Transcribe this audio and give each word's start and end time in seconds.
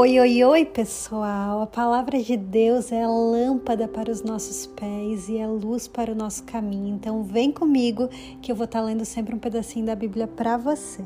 Oi, 0.00 0.18
oi, 0.18 0.42
oi, 0.44 0.64
pessoal! 0.64 1.60
A 1.60 1.66
palavra 1.66 2.22
de 2.22 2.34
Deus 2.34 2.90
é 2.90 3.06
lâmpada 3.06 3.86
para 3.86 4.10
os 4.10 4.22
nossos 4.22 4.66
pés 4.66 5.28
e 5.28 5.38
a 5.38 5.46
luz 5.46 5.86
para 5.86 6.12
o 6.12 6.14
nosso 6.14 6.42
caminho. 6.44 6.94
Então, 6.94 7.22
vem 7.22 7.52
comigo 7.52 8.08
que 8.40 8.50
eu 8.50 8.56
vou 8.56 8.64
estar 8.64 8.80
lendo 8.80 9.04
sempre 9.04 9.34
um 9.34 9.38
pedacinho 9.38 9.84
da 9.84 9.94
Bíblia 9.94 10.26
para 10.26 10.56
você. 10.56 11.04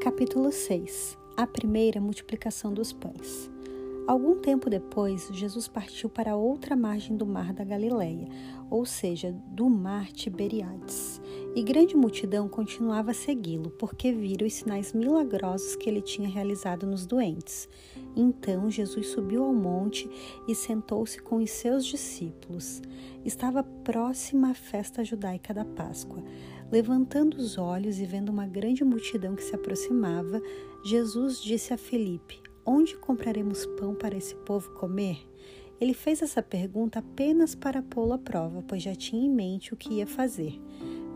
Capítulo 0.00 0.52
6 0.52 1.18
A 1.36 1.44
primeira 1.44 2.00
multiplicação 2.00 2.72
dos 2.72 2.92
pães. 2.92 3.50
Algum 4.10 4.34
tempo 4.34 4.68
depois, 4.68 5.28
Jesus 5.32 5.68
partiu 5.68 6.10
para 6.10 6.34
outra 6.34 6.74
margem 6.74 7.16
do 7.16 7.24
mar 7.24 7.52
da 7.52 7.62
Galileia, 7.62 8.26
ou 8.68 8.84
seja, 8.84 9.32
do 9.46 9.70
mar 9.70 10.10
Tiberiades. 10.10 11.22
E 11.54 11.62
grande 11.62 11.94
multidão 11.94 12.48
continuava 12.48 13.12
a 13.12 13.14
segui-lo, 13.14 13.70
porque 13.70 14.10
viram 14.10 14.48
os 14.48 14.54
sinais 14.54 14.92
milagrosos 14.92 15.76
que 15.76 15.88
ele 15.88 16.02
tinha 16.02 16.28
realizado 16.28 16.88
nos 16.88 17.06
doentes. 17.06 17.68
Então 18.16 18.68
Jesus 18.68 19.10
subiu 19.10 19.44
ao 19.44 19.54
monte 19.54 20.10
e 20.48 20.56
sentou-se 20.56 21.22
com 21.22 21.36
os 21.36 21.52
seus 21.52 21.86
discípulos. 21.86 22.82
Estava 23.24 23.62
próxima 23.62 24.50
a 24.50 24.54
festa 24.54 25.04
judaica 25.04 25.54
da 25.54 25.64
Páscoa. 25.64 26.20
Levantando 26.68 27.36
os 27.36 27.56
olhos 27.56 28.00
e 28.00 28.04
vendo 28.04 28.30
uma 28.30 28.48
grande 28.48 28.82
multidão 28.82 29.36
que 29.36 29.44
se 29.44 29.54
aproximava, 29.54 30.42
Jesus 30.84 31.40
disse 31.40 31.72
a 31.72 31.78
Felipe: 31.78 32.49
Onde 32.72 32.96
compraremos 32.96 33.66
pão 33.66 33.96
para 33.96 34.16
esse 34.16 34.32
povo 34.32 34.70
comer? 34.74 35.28
Ele 35.80 35.92
fez 35.92 36.22
essa 36.22 36.40
pergunta 36.40 37.00
apenas 37.00 37.52
para 37.52 37.82
pô-lo 37.82 38.12
à 38.12 38.18
prova, 38.18 38.62
pois 38.62 38.80
já 38.80 38.94
tinha 38.94 39.26
em 39.26 39.28
mente 39.28 39.74
o 39.74 39.76
que 39.76 39.94
ia 39.94 40.06
fazer. 40.06 40.56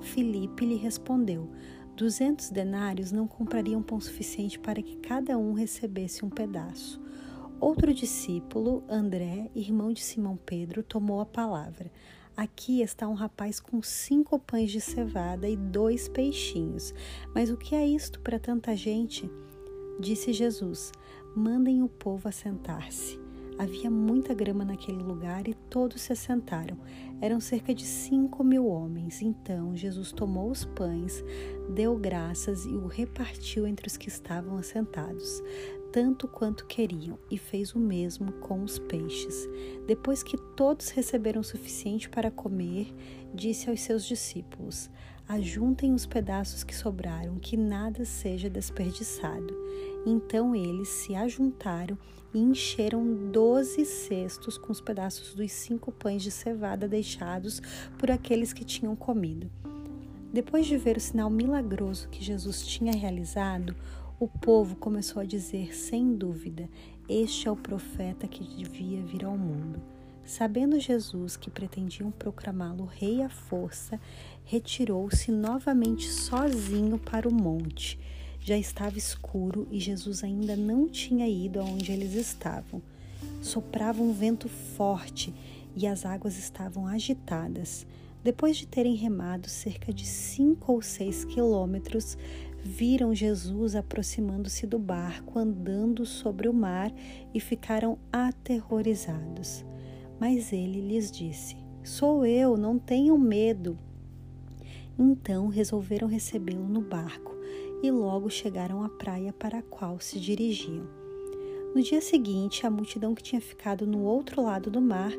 Filipe 0.01 0.67
lhe 0.67 0.75
respondeu: 0.75 1.49
Duzentos 1.95 2.51
denários 2.51 3.13
não 3.13 3.29
comprariam 3.29 3.81
pão 3.81 4.01
suficiente 4.01 4.59
para 4.59 4.83
que 4.83 4.97
cada 4.97 5.39
um 5.39 5.53
recebesse 5.53 6.25
um 6.25 6.29
pedaço. 6.29 7.01
Outro 7.61 7.95
discípulo, 7.95 8.83
André, 8.89 9.49
irmão 9.55 9.93
de 9.93 10.03
Simão 10.03 10.37
Pedro, 10.37 10.83
tomou 10.83 11.21
a 11.21 11.25
palavra. 11.25 11.89
Aqui 12.37 12.83
está 12.83 13.07
um 13.07 13.15
rapaz 13.15 13.61
com 13.61 13.81
cinco 13.81 14.41
pães 14.41 14.73
de 14.73 14.81
cevada 14.81 15.49
e 15.49 15.57
dois 15.57 16.09
peixinhos. 16.09 16.93
Mas 17.33 17.49
o 17.49 17.57
que 17.57 17.77
é 17.77 17.87
isto 17.87 18.19
para 18.19 18.41
tanta 18.41 18.75
gente? 18.75 19.31
Disse 20.01 20.33
Jesus: 20.33 20.91
Mandem 21.37 21.83
o 21.83 21.89
povo 21.89 22.29
assentar-se. 22.29 23.19
Havia 23.59 23.91
muita 23.91 24.33
grama 24.33 24.65
naquele 24.65 25.03
lugar 25.03 25.49
e 25.49 25.55
todos 25.55 26.03
se 26.03 26.13
assentaram. 26.13 26.77
Eram 27.21 27.41
cerca 27.41 27.75
de 27.75 27.85
cinco 27.85 28.45
mil 28.45 28.67
homens. 28.67 29.21
Então 29.21 29.77
Jesus 29.77 30.13
tomou 30.13 30.49
os 30.49 30.65
pães, 30.65 31.25
deu 31.75 31.97
graças 31.97 32.65
e 32.67 32.69
o 32.69 32.87
repartiu 32.87 33.67
entre 33.67 33.89
os 33.89 33.97
que 33.97 34.09
estavam 34.09 34.57
assentados, 34.59 35.43
tanto 35.93 36.29
quanto 36.29 36.67
queriam, 36.67 37.19
e 37.29 37.37
fez 37.37 37.75
o 37.75 37.81
mesmo 37.81 38.31
com 38.35 38.63
os 38.63 38.79
peixes. 38.79 39.49
Depois 39.89 40.23
que 40.23 40.37
todos 40.57 40.91
receberam 40.91 41.41
o 41.41 41.45
suficiente 41.45 42.09
para 42.09 42.31
comer, 42.31 42.95
disse 43.35 43.69
aos 43.69 43.81
seus 43.81 44.05
discípulos: 44.05 44.89
Ajuntem 45.29 45.95
os 45.95 46.07
pedaços 46.07 46.63
que 46.63 46.77
sobraram, 46.77 47.39
que 47.41 47.57
nada 47.57 48.05
seja 48.05 48.51
desperdiçado. 48.51 49.57
Então 50.07 50.55
eles 50.55 50.89
se 50.89 51.15
ajuntaram 51.15 51.97
e 52.33 52.39
encheram 52.39 53.31
doze 53.31 53.85
cestos 53.85 54.59
com 54.59 54.73
os 54.73 54.81
pedaços 54.81 55.35
dos 55.35 55.51
cinco 55.53 55.93
pães 55.93 56.23
de 56.23 56.31
cevada 56.31 56.89
deixados 56.89 57.63
por 57.99 58.11
aqueles 58.11 58.53
que 58.53 58.65
tinham 58.65 58.95
comido. 58.95 59.51
Depois 60.33 60.67
de 60.67 60.77
ver 60.77 60.97
o 60.97 61.01
sinal 61.01 61.31
milagroso 61.31 62.09
que 62.09 62.23
Jesus 62.23 62.67
tinha 62.67 62.93
realizado, 62.93 63.75
o 64.19 64.27
povo 64.27 64.75
começou 64.77 65.23
a 65.23 65.25
dizer 65.25 65.75
sem 65.75 66.17
dúvida: 66.17 66.69
Este 67.09 67.47
é 67.47 67.51
o 67.51 67.57
profeta 67.57 68.27
que 68.27 68.43
devia 68.43 69.01
vir 69.03 69.25
ao 69.25 69.39
mundo. 69.39 69.81
Sabendo 70.25 70.81
Jesus 70.81 71.37
que 71.37 71.51
pretendiam 71.51 72.11
proclamá-lo 72.11 72.85
rei 72.85 73.23
à 73.23 73.29
força, 73.29 74.01
retirou-se 74.45 75.31
novamente 75.31 76.09
sozinho 76.09 76.99
para 76.99 77.29
o 77.29 77.33
monte. 77.33 78.01
Já 78.47 78.59
estava 78.59 78.99
escuro 78.99 79.67
e 79.71 79.81
Jesus 79.81 80.23
ainda 80.23 80.55
não 80.55 80.87
tinha 80.87 81.27
ido 81.27 81.59
aonde 81.59 81.91
eles 81.91 82.13
estavam. 82.13 82.83
Soprava 83.41 84.03
um 84.03 84.13
vento 84.13 84.51
forte 84.51 85.33
e 85.75 85.87
as 85.87 86.05
águas 86.05 86.37
estavam 86.37 86.87
agitadas. 86.87 87.87
Depois 88.23 88.59
de 88.59 88.67
terem 88.67 88.97
remado 88.97 89.49
cerca 89.49 89.95
de 89.95 90.05
cinco 90.05 90.75
ou 90.75 90.83
seis 90.83 91.25
quilômetros, 91.25 92.19
viram 92.63 93.15
Jesus 93.15 93.75
aproximando-se 93.75 94.67
do 94.67 94.79
barco, 94.79 95.39
andando 95.39 96.05
sobre 96.05 96.47
o 96.47 96.53
mar 96.53 96.93
e 97.33 97.41
ficaram 97.41 97.97
aterrorizados. 98.13 99.65
Mas 100.21 100.53
ele 100.53 100.83
lhes 100.83 101.11
disse: 101.11 101.57
Sou 101.83 102.27
eu, 102.27 102.59
não 102.59 102.79
tenham 102.79 103.17
medo. 103.17 103.79
Então 104.99 105.49
resolveram 105.49 106.07
recebê-lo 106.07 106.69
no 106.69 106.83
barco 106.83 107.34
e 107.83 107.91
logo 107.91 108.31
chegaram 108.31 108.83
à 108.83 108.89
praia 108.89 109.33
para 109.33 109.59
a 109.59 109.63
qual 109.63 110.01
se 110.01 110.19
dirigiam. 110.19 110.87
No 111.75 111.83
dia 111.83 112.01
seguinte, 112.01 112.65
a 112.65 112.71
multidão 112.71 113.17
que 113.17 113.23
tinha 113.23 113.41
ficado 113.41 113.85
no 113.85 114.05
outro 114.05 114.41
lado 114.41 114.71
do 114.71 114.81
mar 114.81 115.11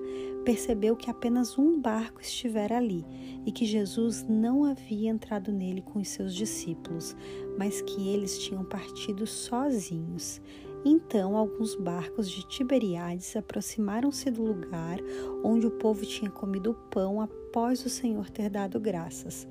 percebeu 0.45 0.95
que 0.95 1.09
apenas 1.09 1.57
um 1.57 1.81
barco 1.81 2.21
estivera 2.21 2.77
ali 2.77 3.05
e 3.45 3.51
que 3.51 3.65
Jesus 3.65 4.25
não 4.29 4.63
havia 4.63 5.09
entrado 5.09 5.51
nele 5.51 5.81
com 5.81 5.99
os 5.99 6.07
seus 6.07 6.33
discípulos, 6.33 7.13
mas 7.57 7.81
que 7.81 8.07
eles 8.07 8.39
tinham 8.39 8.63
partido 8.63 9.27
sozinhos. 9.27 10.39
Então, 10.85 11.35
alguns 11.35 11.75
barcos 11.75 12.29
de 12.29 12.47
Tiberiades 12.47 13.35
aproximaram-se 13.35 14.31
do 14.31 14.43
lugar 14.43 14.99
onde 15.43 15.67
o 15.67 15.71
povo 15.71 16.05
tinha 16.05 16.31
comido 16.31 16.71
o 16.71 16.89
pão 16.89 17.19
após 17.19 17.83
o 17.85 17.89
Senhor 17.89 18.29
ter 18.29 18.49
dado 18.49 18.79
graças. 18.79 19.45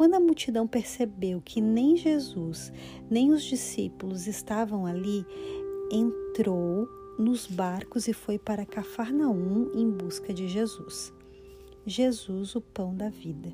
Quando 0.00 0.14
a 0.14 0.18
multidão 0.20 0.66
percebeu 0.66 1.42
que 1.44 1.60
nem 1.60 1.94
Jesus 1.94 2.72
nem 3.10 3.32
os 3.32 3.42
discípulos 3.42 4.26
estavam 4.26 4.86
ali, 4.86 5.26
entrou 5.92 6.88
nos 7.18 7.46
barcos 7.46 8.08
e 8.08 8.14
foi 8.14 8.38
para 8.38 8.64
Cafarnaum 8.64 9.70
em 9.74 9.90
busca 9.90 10.32
de 10.32 10.48
Jesus. 10.48 11.12
Jesus, 11.84 12.56
o 12.56 12.62
pão 12.62 12.96
da 12.96 13.10
vida. 13.10 13.52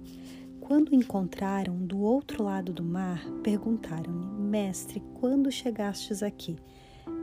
Quando 0.60 0.90
o 0.90 0.94
encontraram 0.94 1.84
do 1.84 1.98
outro 1.98 2.44
lado 2.44 2.72
do 2.72 2.84
mar, 2.84 3.28
perguntaram-lhe: 3.42 4.40
Mestre, 4.40 5.02
quando 5.14 5.50
chegastes 5.50 6.22
aqui? 6.22 6.54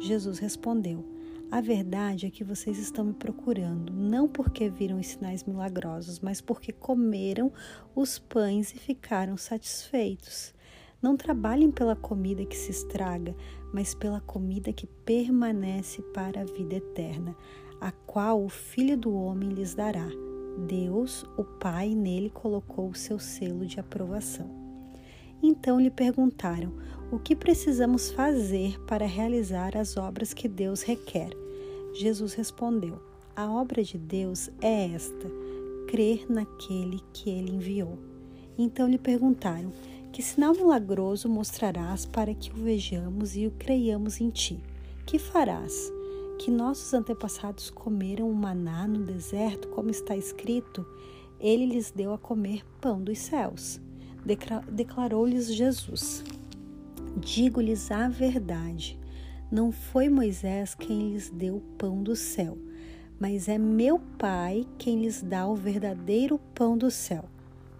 Jesus 0.01 0.37
respondeu: 0.37 1.01
A 1.53 1.61
verdade 1.61 2.25
é 2.25 2.31
que 2.31 2.43
vocês 2.43 2.79
estão 2.79 3.05
me 3.05 3.13
procurando, 3.13 3.93
não 3.93 4.27
porque 4.27 4.71
viram 4.71 4.99
os 4.99 5.05
sinais 5.05 5.43
milagrosos, 5.43 6.19
mas 6.19 6.41
porque 6.41 6.71
comeram 6.71 7.53
os 7.95 8.17
pães 8.17 8.73
e 8.73 8.79
ficaram 8.79 9.37
satisfeitos. 9.37 10.51
Não 10.99 11.15
trabalhem 11.15 11.69
pela 11.69 11.95
comida 11.95 12.43
que 12.43 12.57
se 12.57 12.71
estraga, 12.71 13.35
mas 13.71 13.93
pela 13.93 14.19
comida 14.19 14.73
que 14.73 14.87
permanece 14.87 16.01
para 16.11 16.41
a 16.41 16.43
vida 16.43 16.77
eterna, 16.77 17.37
a 17.79 17.91
qual 17.91 18.43
o 18.43 18.49
Filho 18.49 18.97
do 18.97 19.13
Homem 19.13 19.49
lhes 19.49 19.75
dará. 19.75 20.09
Deus, 20.67 21.23
o 21.37 21.43
Pai, 21.43 21.93
nele 21.93 22.31
colocou 22.31 22.89
o 22.89 22.95
seu 22.95 23.19
selo 23.19 23.63
de 23.63 23.79
aprovação. 23.79 24.49
Então 25.39 25.79
lhe 25.79 25.91
perguntaram: 25.91 26.73
O 27.11 27.19
que 27.19 27.35
precisamos 27.35 28.09
fazer 28.09 28.83
para 28.87 29.05
realizar 29.05 29.77
as 29.77 29.97
obras 29.97 30.33
que 30.33 30.47
Deus 30.47 30.81
requer? 30.81 31.42
Jesus 31.93 32.33
respondeu: 32.33 32.99
A 33.35 33.49
obra 33.49 33.83
de 33.83 33.97
Deus 33.97 34.49
é 34.61 34.87
esta: 34.93 35.29
crer 35.87 36.25
naquele 36.29 36.99
que 37.13 37.29
ele 37.29 37.51
enviou. 37.51 37.97
Então 38.57 38.87
lhe 38.87 38.97
perguntaram: 38.97 39.71
Que 40.11 40.21
sinal 40.21 40.53
milagroso 40.53 41.29
mostrarás 41.29 42.05
para 42.05 42.33
que 42.33 42.51
o 42.51 42.55
vejamos 42.55 43.35
e 43.35 43.47
o 43.47 43.51
creiamos 43.51 44.19
em 44.19 44.29
ti? 44.29 44.59
Que 45.05 45.19
farás? 45.19 45.91
Que 46.39 46.49
nossos 46.49 46.93
antepassados 46.93 47.69
comeram 47.69 48.29
o 48.29 48.35
maná 48.35 48.87
no 48.87 49.03
deserto, 49.03 49.67
como 49.69 49.89
está 49.89 50.17
escrito: 50.17 50.85
Ele 51.39 51.65
lhes 51.65 51.91
deu 51.91 52.13
a 52.13 52.17
comer 52.17 52.65
pão 52.81 53.01
dos 53.01 53.19
céus 53.19 53.79
declarou-lhes 54.71 55.53
Jesus: 55.53 56.23
Digo-lhes 57.17 57.91
a 57.91 58.07
verdade, 58.07 58.99
não 59.53 59.71
foi 59.71 60.09
Moisés 60.09 60.73
quem 60.73 61.11
lhes 61.11 61.29
deu 61.29 61.57
o 61.57 61.61
pão 61.77 62.01
do 62.01 62.15
céu, 62.15 62.57
mas 63.19 63.47
é 63.47 63.55
meu 63.55 63.99
Pai 64.17 64.65
quem 64.79 65.03
lhes 65.03 65.21
dá 65.21 65.47
o 65.47 65.53
verdadeiro 65.53 66.39
pão 66.55 66.75
do 66.75 66.89
céu. 66.89 67.25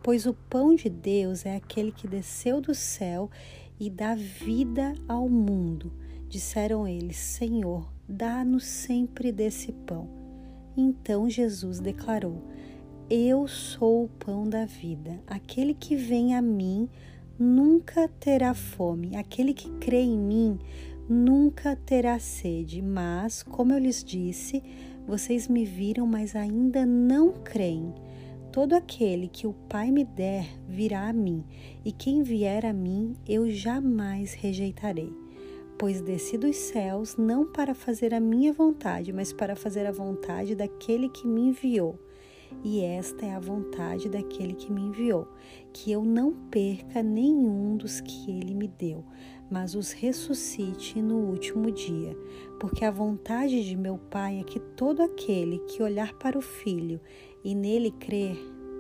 Pois 0.04 0.28
o 0.28 0.36
pão 0.36 0.76
de 0.76 0.88
Deus 0.88 1.48
é 1.48 1.56
aquele 1.56 1.92
que 1.92 2.08
desceu 2.08 2.62
do 2.62 2.76
céu 2.76 3.28
e 3.80 3.90
dá 3.90 4.14
vida 4.14 4.94
ao 5.08 5.28
mundo. 5.28 5.92
Disseram 6.30 6.88
eles: 6.88 7.18
Senhor, 7.18 7.92
dá-nos 8.08 8.66
sempre 8.66 9.32
desse 9.32 9.72
pão. 9.72 10.08
Então 10.78 11.28
Jesus 11.28 11.80
declarou: 11.80 12.40
Eu 13.10 13.48
sou 13.48 14.04
o 14.04 14.10
pão 14.10 14.48
da 14.48 14.64
vida. 14.64 15.20
Aquele 15.26 15.74
que 15.74 15.96
vem 15.96 16.36
a 16.36 16.42
mim 16.42 16.88
nunca 17.40 18.08
terá 18.20 18.54
fome. 18.54 19.16
Aquele 19.16 19.56
que 19.56 19.72
crê 19.80 20.02
em 20.02 20.20
mim 20.20 20.60
nunca 21.08 21.76
terá 21.76 22.20
sede. 22.20 22.82
Mas, 22.82 23.44
como 23.44 23.74
eu 23.74 23.80
lhes 23.80 24.04
disse, 24.04 24.64
vocês 25.06 25.48
me 25.48 25.66
viram, 25.66 26.08
mas 26.08 26.36
ainda 26.36 26.86
não 26.86 27.34
creem. 27.34 27.94
Todo 28.52 28.74
aquele 28.74 29.28
que 29.28 29.48
o 29.48 29.54
Pai 29.54 29.90
me 29.90 30.04
der 30.04 30.46
virá 30.68 31.10
a 31.10 31.14
mim, 31.14 31.44
e 31.84 31.92
quem 31.92 32.22
vier 32.22 32.66
a 32.66 32.72
mim 32.72 33.16
eu 33.28 33.50
jamais 33.50 34.34
rejeitarei. 34.34 35.12
Pois 35.78 36.02
desci 36.02 36.38
dos 36.38 36.56
céus 36.56 37.18
não 37.18 37.52
para 37.52 37.74
fazer 37.74 38.14
a 38.14 38.20
minha 38.20 38.54
vontade, 38.54 39.12
mas 39.12 39.34
para 39.34 39.56
fazer 39.56 39.88
a 39.88 39.92
vontade 39.92 40.56
daquele 40.56 41.10
que 41.10 41.28
me 41.28 41.42
enviou. 41.42 42.00
E 42.64 42.82
esta 42.82 43.26
é 43.26 43.34
a 43.34 43.40
vontade 43.40 44.08
daquele 44.08 44.54
que 44.54 44.72
me 44.72 44.82
enviou, 44.82 45.28
que 45.74 45.92
eu 45.92 46.04
não 46.06 46.32
perca 46.52 47.02
nenhum 47.02 47.76
dos 47.76 48.00
que 48.02 48.30
ele 48.30 48.54
me 48.54 48.68
deu, 48.68 49.04
mas 49.54 49.76
os 49.76 49.92
ressuscite 49.92 51.00
no 51.00 51.16
último 51.16 51.70
dia. 51.70 52.18
Porque 52.60 52.84
a 52.84 52.90
vontade 52.90 53.64
de 53.64 53.78
meu 53.78 54.00
Pai 54.00 54.40
é 54.40 54.44
que 54.44 54.60
todo 54.60 55.04
aquele 55.04 55.60
que 55.60 55.84
olhar 55.84 56.12
para 56.14 56.36
o 56.36 56.42
Filho 56.42 57.00
e 57.44 57.54
nele 57.54 57.92
crer 57.92 58.36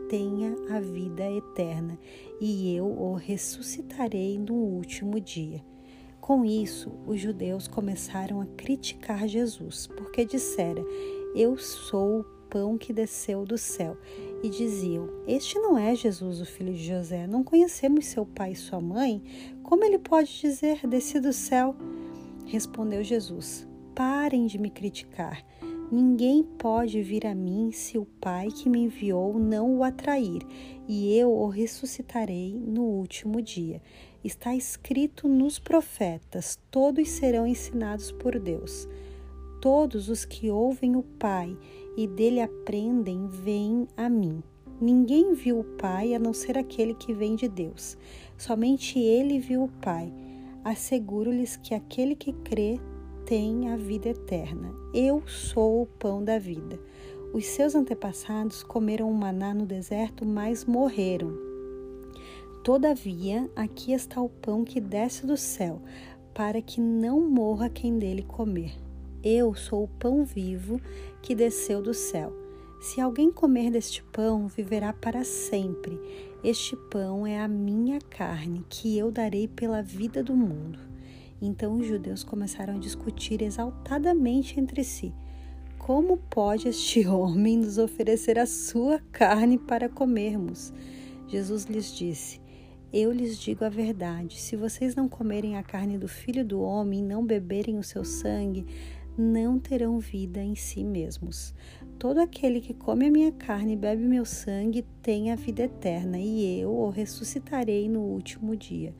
tenha 0.10 0.56
a 0.72 0.80
vida 0.80 1.30
eterna, 1.30 1.98
e 2.42 2.76
eu 2.76 2.86
o 2.86 3.14
ressuscitarei 3.14 4.40
no 4.40 4.56
último 4.56 5.20
dia. 5.20 5.64
Com 6.20 6.44
isso, 6.44 6.92
os 7.06 7.20
judeus 7.20 7.68
começaram 7.68 8.42
a 8.42 8.48
criticar 8.48 9.28
Jesus, 9.28 9.86
porque 9.86 10.26
dissera: 10.26 10.84
Eu 11.36 11.56
sou 11.56 12.22
o 12.22 12.24
pão 12.50 12.80
que 12.80 12.92
desceu 12.92 13.46
do 13.46 13.60
céu. 13.60 13.96
E 14.44 14.50
diziam: 14.50 15.10
Este 15.26 15.58
não 15.58 15.78
é 15.78 15.96
Jesus, 15.96 16.42
o 16.42 16.46
filho 16.46 16.74
de 16.74 16.86
José. 16.86 17.26
Não 17.26 17.46
conhecemos 17.46 18.06
seu 18.06 18.26
pai 18.26 18.52
e 18.52 18.56
sua 18.56 18.82
mãe. 18.82 19.24
Como 19.64 19.86
ele 19.86 19.98
pode 19.98 20.38
dizer: 20.42 20.86
Desci 20.86 21.22
do 21.22 21.32
céu? 21.32 21.74
Respondeu 22.46 23.02
Jesus: 23.02 23.66
Parem 23.96 24.46
de 24.46 24.60
me 24.60 24.70
criticar. 24.70 25.42
Ninguém 25.92 26.42
pode 26.44 27.02
vir 27.04 27.28
a 27.28 27.36
mim 27.36 27.72
se 27.72 28.00
o 28.00 28.06
Pai 28.20 28.48
que 28.48 28.68
me 28.68 28.80
enviou 28.80 29.38
não 29.38 29.78
o 29.78 29.84
atrair, 29.84 30.42
e 30.88 31.16
eu 31.16 31.32
o 31.32 31.48
ressuscitarei 31.48 32.56
no 32.56 32.82
último 32.82 33.40
dia. 33.40 33.80
Está 34.24 34.56
escrito 34.56 35.28
nos 35.28 35.60
profetas: 35.60 36.58
todos 36.72 37.08
serão 37.10 37.46
ensinados 37.46 38.12
por 38.12 38.40
Deus. 38.40 38.88
Todos 39.62 40.10
os 40.10 40.26
que 40.26 40.50
ouvem 40.50 40.96
o 40.96 41.04
Pai 41.04 41.56
e 41.96 42.08
dele 42.08 42.42
aprendem 42.42 43.28
vêm 43.28 43.88
a 43.96 44.10
mim. 44.10 44.42
Ninguém 44.82 45.34
viu 45.34 45.60
o 45.60 45.64
Pai 45.64 46.14
a 46.14 46.20
não 46.20 46.34
ser 46.34 46.58
aquele 46.58 46.94
que 46.94 47.14
vem 47.14 47.36
de 47.36 47.48
Deus. 47.48 47.98
Somente 48.38 49.00
ele 49.00 49.40
viu 49.40 49.64
o 49.64 49.70
Pai. 49.82 50.12
Asseguro-lhes 50.64 51.56
que 51.58 51.74
aquele 51.74 52.16
que 52.16 52.34
crê 52.34 52.80
tem 53.26 53.70
a 53.70 53.78
vida 53.78 54.10
eterna. 54.10 54.74
Eu 54.94 55.24
sou 55.28 55.84
o 55.84 55.86
pão 55.86 56.24
da 56.24 56.38
vida. 56.38 56.80
Os 57.34 57.46
seus 57.46 57.76
antepassados 57.76 58.62
comeram 58.64 59.10
o 59.10 59.14
maná 59.14 59.54
no 59.54 59.66
deserto, 59.66 60.26
mas 60.26 60.66
morreram. 60.66 61.34
Todavia, 62.64 63.50
aqui 63.56 63.92
está 63.92 64.22
o 64.22 64.30
pão 64.30 64.64
que 64.64 64.80
desce 64.80 65.26
do 65.26 65.36
céu, 65.36 65.82
para 66.34 66.62
que 66.62 66.80
não 66.80 67.22
morra 67.22 67.70
quem 67.70 67.98
dele 67.98 68.24
comer. 68.24 68.74
Eu 69.24 69.56
sou 69.56 69.86
o 69.86 69.88
pão 69.88 70.26
vivo 70.26 70.82
que 71.22 71.34
desceu 71.34 71.82
do 71.82 71.94
céu. 71.94 72.34
Se 72.82 73.00
alguém 73.00 73.32
comer 73.32 73.72
deste 73.72 74.04
pão, 74.04 74.50
viverá 74.50 74.92
para 74.92 75.24
sempre. 75.24 75.98
Este 76.44 76.76
pão 76.76 77.26
é 77.26 77.40
a 77.40 77.48
minha 77.48 78.02
carne, 78.02 78.66
que 78.68 78.98
eu 78.98 79.10
darei 79.10 79.48
pela 79.48 79.82
vida 79.82 80.22
do 80.22 80.36
mundo. 80.36 80.78
Então 81.42 81.78
os 81.78 81.88
judeus 81.88 82.22
começaram 82.22 82.76
a 82.76 82.80
discutir 82.80 83.42
exaltadamente 83.42 84.60
entre 84.60 84.84
si: 84.84 85.14
Como 85.78 86.18
pode 86.30 86.68
este 86.68 87.08
homem 87.08 87.60
nos 87.60 87.78
oferecer 87.78 88.38
a 88.38 88.46
sua 88.46 89.00
carne 89.14 89.58
para 89.58 89.88
comermos? 89.88 90.74
Jesus 91.30 91.64
lhes 91.64 91.96
disse: 91.96 92.42
Eu 92.92 93.10
lhes 93.10 93.40
digo 93.40 93.64
a 93.64 93.70
verdade: 93.70 94.42
se 94.42 94.58
vocês 94.58 94.94
não 94.96 95.08
comerem 95.08 95.56
a 95.58 95.64
carne 95.64 95.98
do 95.98 96.10
filho 96.10 96.44
do 96.44 96.60
homem 96.60 97.00
e 97.00 97.04
não 97.04 97.26
beberem 97.26 97.78
o 97.78 97.84
seu 97.84 98.04
sangue, 98.04 98.66
não 99.18 99.60
terão 99.60 100.00
vida 100.00 100.42
em 100.42 100.56
si 100.56 100.84
mesmos. 100.84 101.54
Todo 102.00 102.20
aquele 102.20 102.60
que 102.60 102.74
come 102.74 103.08
a 103.08 103.12
minha 103.12 103.32
carne 103.32 103.74
e 103.74 103.78
bebe 103.78 104.04
meu 104.04 104.26
sangue 104.26 104.86
tem 105.02 105.32
a 105.32 105.36
vida 105.36 105.64
eterna, 105.64 106.18
e 106.20 106.60
eu 106.60 106.72
o 106.72 106.90
ressuscitarei 106.90 107.88
no 107.88 108.02
último 108.02 108.56
dia 108.56 108.94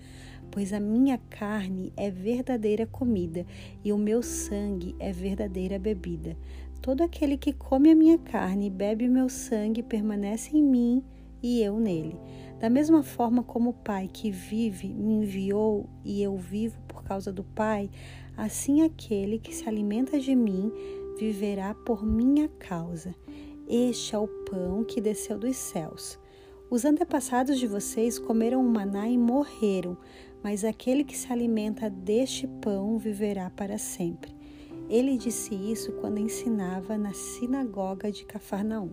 pois 0.54 0.72
a 0.72 0.80
minha 0.80 1.18
carne 1.32 1.92
é 1.98 2.12
verdadeira 2.12 2.86
comida 2.86 3.44
e 3.84 3.92
o 3.92 3.98
meu 3.98 4.22
sangue 4.22 4.96
é 5.00 5.12
verdadeira 5.12 5.80
bebida. 5.80 6.38
Todo 6.80 7.02
aquele 7.02 7.38
que 7.38 7.52
come 7.52 7.90
a 7.90 7.96
minha 7.96 8.20
carne 8.20 8.68
e 8.68 8.70
bebe 8.70 9.08
meu 9.08 9.28
sangue 9.30 9.82
permanece 9.82 10.56
em 10.56 10.62
mim 10.62 11.04
e 11.42 11.60
eu 11.60 11.80
nele. 11.80 12.16
Da 12.60 12.70
mesma 12.70 13.02
forma 13.02 13.42
como 13.42 13.72
o 13.72 13.74
Pai 13.74 14.08
que 14.08 14.30
vive 14.30 14.90
me 14.90 15.14
enviou 15.14 15.90
e 16.06 16.22
eu 16.22 16.38
vivo 16.38 16.80
por 16.88 17.04
causa 17.04 17.34
do 17.34 17.44
Pai, 17.44 17.90
assim 18.36 18.82
aquele 18.82 19.40
que 19.40 19.54
se 19.54 19.68
alimenta 19.68 20.20
de 20.20 20.36
mim 20.36 20.72
viverá 21.18 21.74
por 21.74 22.06
minha 22.06 22.48
causa. 22.60 23.16
Este 23.68 24.16
é 24.16 24.18
o 24.18 24.28
pão 24.28 24.84
que 24.84 25.00
desceu 25.00 25.38
dos 25.38 25.56
céus. 25.56 26.20
Os 26.70 26.86
antepassados 26.86 27.60
de 27.60 27.68
vocês 27.68 28.18
comeram 28.18 28.60
o 28.60 28.70
maná 28.70 29.08
e 29.08 29.18
morreram, 29.18 29.98
mas 30.44 30.64
aquele 30.66 31.04
que 31.04 31.18
se 31.18 31.32
alimenta 31.32 31.90
deste 31.90 32.48
pão 32.48 32.98
viverá 32.98 33.50
para 33.50 33.78
sempre. 33.78 34.36
Ele 34.90 35.18
disse 35.18 35.56
isso 35.56 35.92
quando 35.94 36.20
ensinava 36.20 36.98
na 36.98 37.14
sinagoga 37.14 38.12
de 38.12 38.26
Cafarnaum. 38.26 38.92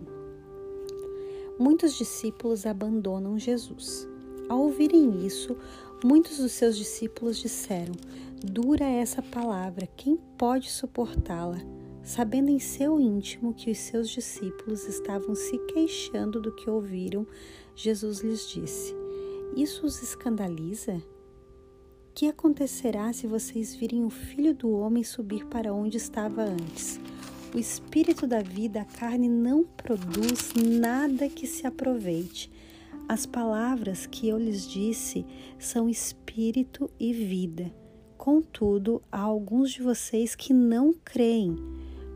Muitos 1.59 1.97
discípulos 1.97 2.65
abandonam 2.65 3.37
Jesus. 3.37 4.07
Ao 4.47 4.59
ouvirem 4.59 5.25
isso, 5.25 5.55
muitos 6.03 6.37
dos 6.37 6.53
seus 6.53 6.77
discípulos 6.77 7.37
disseram: 7.37 7.93
Dura 8.43 8.85
essa 8.85 9.21
palavra, 9.21 9.87
quem 9.95 10.17
pode 10.37 10.69
suportá-la? 10.69 11.59
Sabendo 12.03 12.49
em 12.49 12.59
seu 12.59 12.99
íntimo 12.99 13.53
que 13.53 13.69
os 13.69 13.77
seus 13.77 14.09
discípulos 14.09 14.87
estavam 14.87 15.35
se 15.35 15.57
queixando 15.67 16.41
do 16.41 16.51
que 16.55 16.69
ouviram, 16.69 17.27
Jesus 17.75 18.21
lhes 18.21 18.49
disse: 18.49 18.95
Isso 19.55 19.85
os 19.85 20.01
escandaliza? 20.01 21.01
que 22.13 22.27
acontecerá 22.27 23.11
se 23.13 23.25
vocês 23.25 23.73
virem 23.73 24.03
o 24.03 24.09
Filho 24.09 24.53
do 24.53 24.69
Homem 24.71 25.03
subir 25.03 25.45
para 25.45 25.73
onde 25.73 25.97
estava 25.97 26.43
antes? 26.43 26.99
O 27.53 27.57
espírito 27.57 28.27
da 28.27 28.41
vida, 28.41 28.81
a 28.81 28.85
carne, 28.85 29.27
não 29.27 29.63
produz 29.63 30.53
nada 30.53 31.27
que 31.29 31.47
se 31.47 31.65
aproveite. 31.65 32.51
As 33.07 33.25
palavras 33.25 34.05
que 34.05 34.27
eu 34.27 34.37
lhes 34.37 34.67
disse 34.67 35.25
são 35.59 35.89
espírito 35.89 36.89
e 36.99 37.11
vida. 37.11 37.80
Contudo, 38.21 39.01
há 39.11 39.19
alguns 39.19 39.71
de 39.71 39.81
vocês 39.81 40.35
que 40.35 40.53
não 40.53 40.93
creem, 40.93 41.55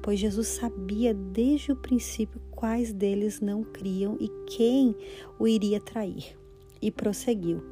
pois 0.04 0.20
Jesus 0.20 0.50
sabia 0.50 1.16
desde 1.16 1.72
o 1.72 1.76
princípio 1.76 2.40
quais 2.52 2.94
deles 2.94 3.42
não 3.42 3.64
criam 3.64 4.16
e 4.20 4.30
quem 4.46 4.96
o 5.40 5.48
iria 5.48 5.80
trair. 5.80 6.38
E 6.80 6.92
prosseguiu. 6.92 7.64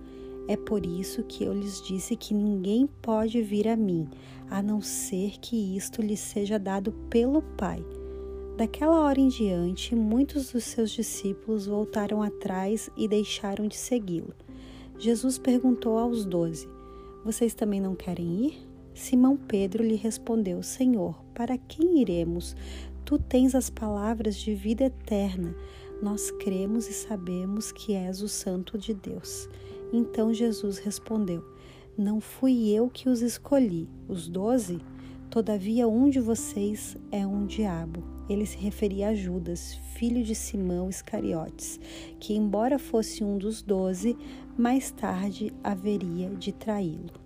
É 0.48 0.58
por 0.58 0.84
isso 0.84 1.22
que 1.22 1.44
eu 1.44 1.54
lhes 1.54 1.80
disse 1.84 2.16
que 2.16 2.34
ninguém 2.34 2.90
pode 3.04 3.40
vir 3.40 3.68
a 3.68 3.78
mim, 3.78 4.10
a 4.50 4.64
não 4.64 4.82
ser 4.82 5.34
que 5.40 5.78
isto 5.78 6.02
lhe 6.02 6.18
seja 6.18 6.58
dado 6.58 6.92
pelo 7.12 7.44
Pai. 7.56 7.86
Daquela 8.58 9.00
hora 9.02 9.20
em 9.20 9.28
diante, 9.28 9.96
muitos 9.96 10.52
dos 10.52 10.64
seus 10.64 10.90
discípulos 10.90 11.68
voltaram 11.68 12.24
atrás 12.24 12.90
e 12.98 13.08
deixaram 13.08 13.68
de 13.68 13.76
segui-lo. 13.76 14.34
Jesus 14.98 15.38
perguntou 15.38 16.00
aos 16.00 16.26
doze: 16.26 16.68
Vocês 17.24 17.54
também 17.54 17.80
não 17.80 17.96
querem 17.96 18.48
ir? 18.48 18.68
Simão 18.94 19.38
Pedro 19.38 19.84
lhe 19.84 19.96
respondeu: 19.96 20.62
Senhor, 20.62 21.24
para 21.34 21.58
quem 21.58 22.02
iremos? 22.02 22.56
Tu 23.06 23.18
tens 23.18 23.56
as 23.56 23.70
palavras 23.70 24.36
de 24.36 24.54
vida 24.54 24.86
eterna. 24.86 25.56
Nós 26.02 26.32
cremos 26.32 26.90
e 26.90 26.94
sabemos 26.94 27.72
que 27.72 27.94
és 27.94 28.22
o 28.22 28.28
Santo 28.28 28.78
de 28.78 28.94
Deus. 28.94 29.48
Então 29.92 30.34
Jesus 30.34 30.78
respondeu: 30.78 31.44
Não 31.98 32.20
fui 32.20 32.70
eu 32.70 32.90
que 32.90 33.08
os 33.08 33.22
escolhi, 33.22 33.90
os 34.08 34.28
doze? 34.28 34.82
Todavia 35.30 35.88
um 35.88 36.10
de 36.10 36.20
vocês 36.20 36.96
é 37.12 37.26
um 37.26 37.46
diabo. 37.46 38.04
Ele 38.30 38.46
se 38.46 38.58
referia 38.58 39.10
a 39.10 39.16
Judas, 39.16 39.74
filho 39.96 40.24
de 40.24 40.36
Simão 40.36 40.90
Iscariotes, 40.90 41.80
que, 42.20 42.36
embora 42.36 42.78
fosse 42.78 43.24
um 43.24 43.38
dos 43.38 43.62
doze, 43.62 44.16
mais 44.58 44.92
tarde 44.92 45.54
haveria 45.64 46.30
de 46.30 46.52
traí-lo. 46.52 47.22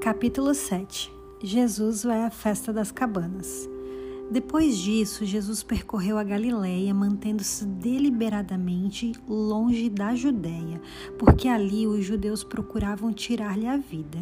Capítulo 0.00 0.54
7 0.54 1.12
Jesus 1.42 2.02
vai 2.02 2.24
à 2.24 2.30
festa 2.30 2.72
das 2.72 2.90
cabanas. 2.90 3.68
Depois 4.30 4.76
disso, 4.76 5.24
Jesus 5.24 5.62
percorreu 5.62 6.18
a 6.18 6.24
Galiléia, 6.24 6.92
mantendo-se 6.92 7.64
deliberadamente 7.64 9.12
longe 9.26 9.88
da 9.88 10.14
Judéia, 10.14 10.80
porque 11.18 11.48
ali 11.48 11.86
os 11.86 12.04
judeus 12.04 12.44
procuravam 12.44 13.12
tirar-lhe 13.12 13.66
a 13.66 13.76
vida. 13.76 14.18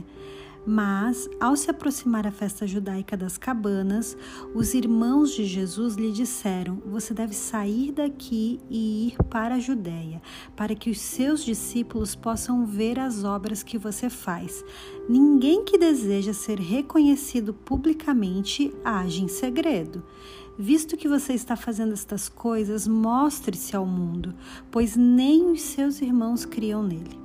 Mas, 0.68 1.30
ao 1.38 1.54
se 1.54 1.70
aproximar 1.70 2.26
a 2.26 2.32
festa 2.32 2.66
judaica 2.66 3.16
das 3.16 3.38
cabanas, 3.38 4.16
os 4.52 4.74
irmãos 4.74 5.30
de 5.32 5.44
Jesus 5.44 5.94
lhe 5.94 6.10
disseram: 6.10 6.82
Você 6.86 7.14
deve 7.14 7.34
sair 7.34 7.92
daqui 7.92 8.58
e 8.68 9.06
ir 9.06 9.22
para 9.30 9.54
a 9.54 9.60
Judéia, 9.60 10.20
para 10.56 10.74
que 10.74 10.90
os 10.90 10.98
seus 10.98 11.44
discípulos 11.44 12.16
possam 12.16 12.66
ver 12.66 12.98
as 12.98 13.22
obras 13.22 13.62
que 13.62 13.78
você 13.78 14.10
faz. 14.10 14.64
Ninguém 15.08 15.64
que 15.64 15.78
deseja 15.78 16.32
ser 16.32 16.58
reconhecido 16.58 17.54
publicamente 17.54 18.74
age 18.84 19.22
em 19.22 19.28
segredo. 19.28 20.02
Visto 20.58 20.96
que 20.96 21.06
você 21.06 21.32
está 21.32 21.54
fazendo 21.54 21.92
estas 21.92 22.28
coisas, 22.28 22.88
mostre-se 22.88 23.76
ao 23.76 23.86
mundo, 23.86 24.34
pois 24.68 24.96
nem 24.96 25.52
os 25.52 25.60
seus 25.60 26.00
irmãos 26.00 26.44
criam 26.44 26.82
nele. 26.82 27.16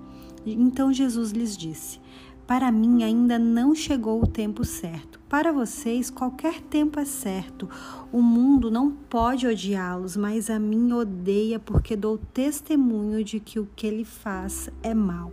Então 0.45 0.93
Jesus 0.93 1.31
lhes 1.31 1.57
disse: 1.57 1.99
para 2.45 2.71
mim 2.71 3.03
ainda 3.03 3.39
não 3.39 3.73
chegou 3.73 4.21
o 4.21 4.27
tempo 4.27 4.63
certo. 4.65 5.19
Para 5.29 5.51
vocês, 5.53 6.09
qualquer 6.09 6.59
tempo 6.61 6.99
é 6.99 7.05
certo. 7.05 7.69
O 8.11 8.21
mundo 8.21 8.69
não 8.69 8.91
pode 8.91 9.47
odiá-los, 9.47 10.17
mas 10.17 10.49
a 10.49 10.59
mim 10.59 10.91
odeia 10.91 11.59
porque 11.59 11.95
dou 11.95 12.17
testemunho 12.17 13.23
de 13.23 13.39
que 13.39 13.59
o 13.59 13.67
que 13.75 13.87
ele 13.87 14.03
faz 14.03 14.69
é 14.83 14.93
mal. 14.93 15.31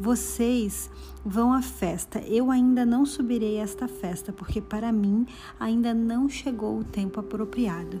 Vocês 0.00 0.90
vão 1.24 1.52
à 1.52 1.60
festa. 1.60 2.20
Eu 2.20 2.50
ainda 2.50 2.86
não 2.86 3.04
subirei 3.04 3.58
a 3.58 3.64
esta 3.64 3.88
festa, 3.88 4.32
porque 4.32 4.60
para 4.60 4.92
mim 4.92 5.26
ainda 5.58 5.92
não 5.92 6.28
chegou 6.28 6.78
o 6.78 6.84
tempo 6.84 7.20
apropriado. 7.20 8.00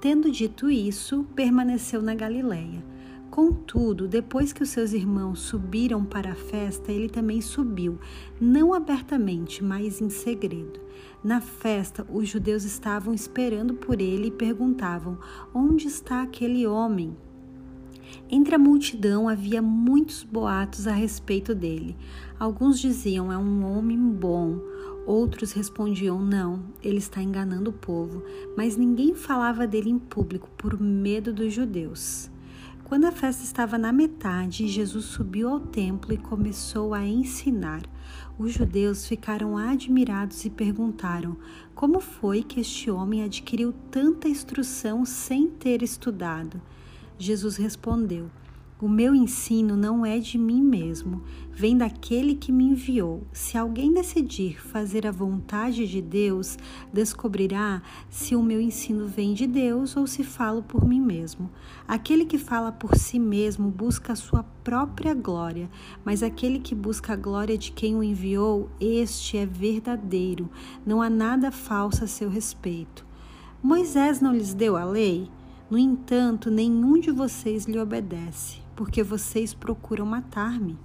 Tendo 0.00 0.30
dito 0.30 0.68
isso, 0.68 1.24
permaneceu 1.34 2.02
na 2.02 2.14
Galileia. 2.14 2.93
Contudo, 3.34 4.06
depois 4.06 4.52
que 4.52 4.62
os 4.62 4.68
seus 4.68 4.92
irmãos 4.92 5.40
subiram 5.40 6.04
para 6.04 6.30
a 6.30 6.36
festa, 6.36 6.92
ele 6.92 7.08
também 7.08 7.40
subiu, 7.40 7.98
não 8.40 8.72
abertamente, 8.72 9.64
mas 9.64 10.00
em 10.00 10.08
segredo. 10.08 10.78
Na 11.20 11.40
festa, 11.40 12.06
os 12.08 12.28
judeus 12.28 12.62
estavam 12.62 13.12
esperando 13.12 13.74
por 13.74 14.00
ele 14.00 14.28
e 14.28 14.30
perguntavam: 14.30 15.18
Onde 15.52 15.88
está 15.88 16.22
aquele 16.22 16.64
homem? 16.64 17.16
Entre 18.30 18.54
a 18.54 18.58
multidão 18.58 19.28
havia 19.28 19.60
muitos 19.60 20.22
boatos 20.22 20.86
a 20.86 20.92
respeito 20.92 21.56
dele. 21.56 21.96
Alguns 22.38 22.78
diziam: 22.78 23.32
É 23.32 23.36
um 23.36 23.64
homem 23.64 23.98
bom. 23.98 24.60
Outros 25.04 25.50
respondiam: 25.50 26.20
Não, 26.20 26.62
ele 26.80 26.98
está 26.98 27.20
enganando 27.20 27.70
o 27.70 27.72
povo. 27.72 28.22
Mas 28.56 28.76
ninguém 28.76 29.12
falava 29.12 29.66
dele 29.66 29.90
em 29.90 29.98
público 29.98 30.48
por 30.56 30.80
medo 30.80 31.32
dos 31.32 31.52
judeus. 31.52 32.32
Quando 32.94 33.06
a 33.06 33.10
festa 33.10 33.42
estava 33.42 33.76
na 33.76 33.92
metade, 33.92 34.68
Jesus 34.68 35.06
subiu 35.06 35.48
ao 35.48 35.58
templo 35.58 36.14
e 36.14 36.16
começou 36.16 36.94
a 36.94 37.04
ensinar. 37.04 37.82
Os 38.38 38.52
judeus 38.52 39.08
ficaram 39.08 39.58
admirados 39.58 40.44
e 40.44 40.48
perguntaram: 40.48 41.36
Como 41.74 41.98
foi 41.98 42.44
que 42.44 42.60
este 42.60 42.92
homem 42.92 43.24
adquiriu 43.24 43.74
tanta 43.90 44.28
instrução 44.28 45.04
sem 45.04 45.48
ter 45.48 45.82
estudado? 45.82 46.62
Jesus 47.18 47.56
respondeu: 47.56 48.30
o 48.84 48.88
meu 48.88 49.14
ensino 49.14 49.78
não 49.78 50.04
é 50.04 50.18
de 50.18 50.36
mim 50.36 50.60
mesmo, 50.60 51.22
vem 51.50 51.74
daquele 51.74 52.34
que 52.34 52.52
me 52.52 52.64
enviou. 52.64 53.22
Se 53.32 53.56
alguém 53.56 53.90
decidir 53.90 54.60
fazer 54.60 55.06
a 55.06 55.10
vontade 55.10 55.86
de 55.86 56.02
Deus, 56.02 56.58
descobrirá 56.92 57.80
se 58.10 58.36
o 58.36 58.42
meu 58.42 58.60
ensino 58.60 59.08
vem 59.08 59.32
de 59.32 59.46
Deus 59.46 59.96
ou 59.96 60.06
se 60.06 60.22
falo 60.22 60.62
por 60.62 60.86
mim 60.86 61.00
mesmo. 61.00 61.48
Aquele 61.88 62.26
que 62.26 62.36
fala 62.36 62.70
por 62.70 62.94
si 62.94 63.18
mesmo 63.18 63.70
busca 63.70 64.12
a 64.12 64.16
sua 64.16 64.42
própria 64.62 65.14
glória, 65.14 65.70
mas 66.04 66.22
aquele 66.22 66.58
que 66.58 66.74
busca 66.74 67.14
a 67.14 67.16
glória 67.16 67.56
de 67.56 67.72
quem 67.72 67.96
o 67.96 68.02
enviou, 68.02 68.68
este 68.78 69.38
é 69.38 69.46
verdadeiro. 69.46 70.50
Não 70.84 71.00
há 71.00 71.08
nada 71.08 71.50
falso 71.50 72.04
a 72.04 72.06
seu 72.06 72.28
respeito. 72.28 73.06
Moisés 73.62 74.20
não 74.20 74.34
lhes 74.34 74.52
deu 74.52 74.76
a 74.76 74.84
lei? 74.84 75.30
No 75.70 75.78
entanto, 75.78 76.50
nenhum 76.50 77.00
de 77.00 77.10
vocês 77.10 77.64
lhe 77.64 77.78
obedece 77.78 78.63
porque 78.74 79.02
vocês 79.02 79.54
procuram 79.54 80.06
matar-me. 80.06 80.78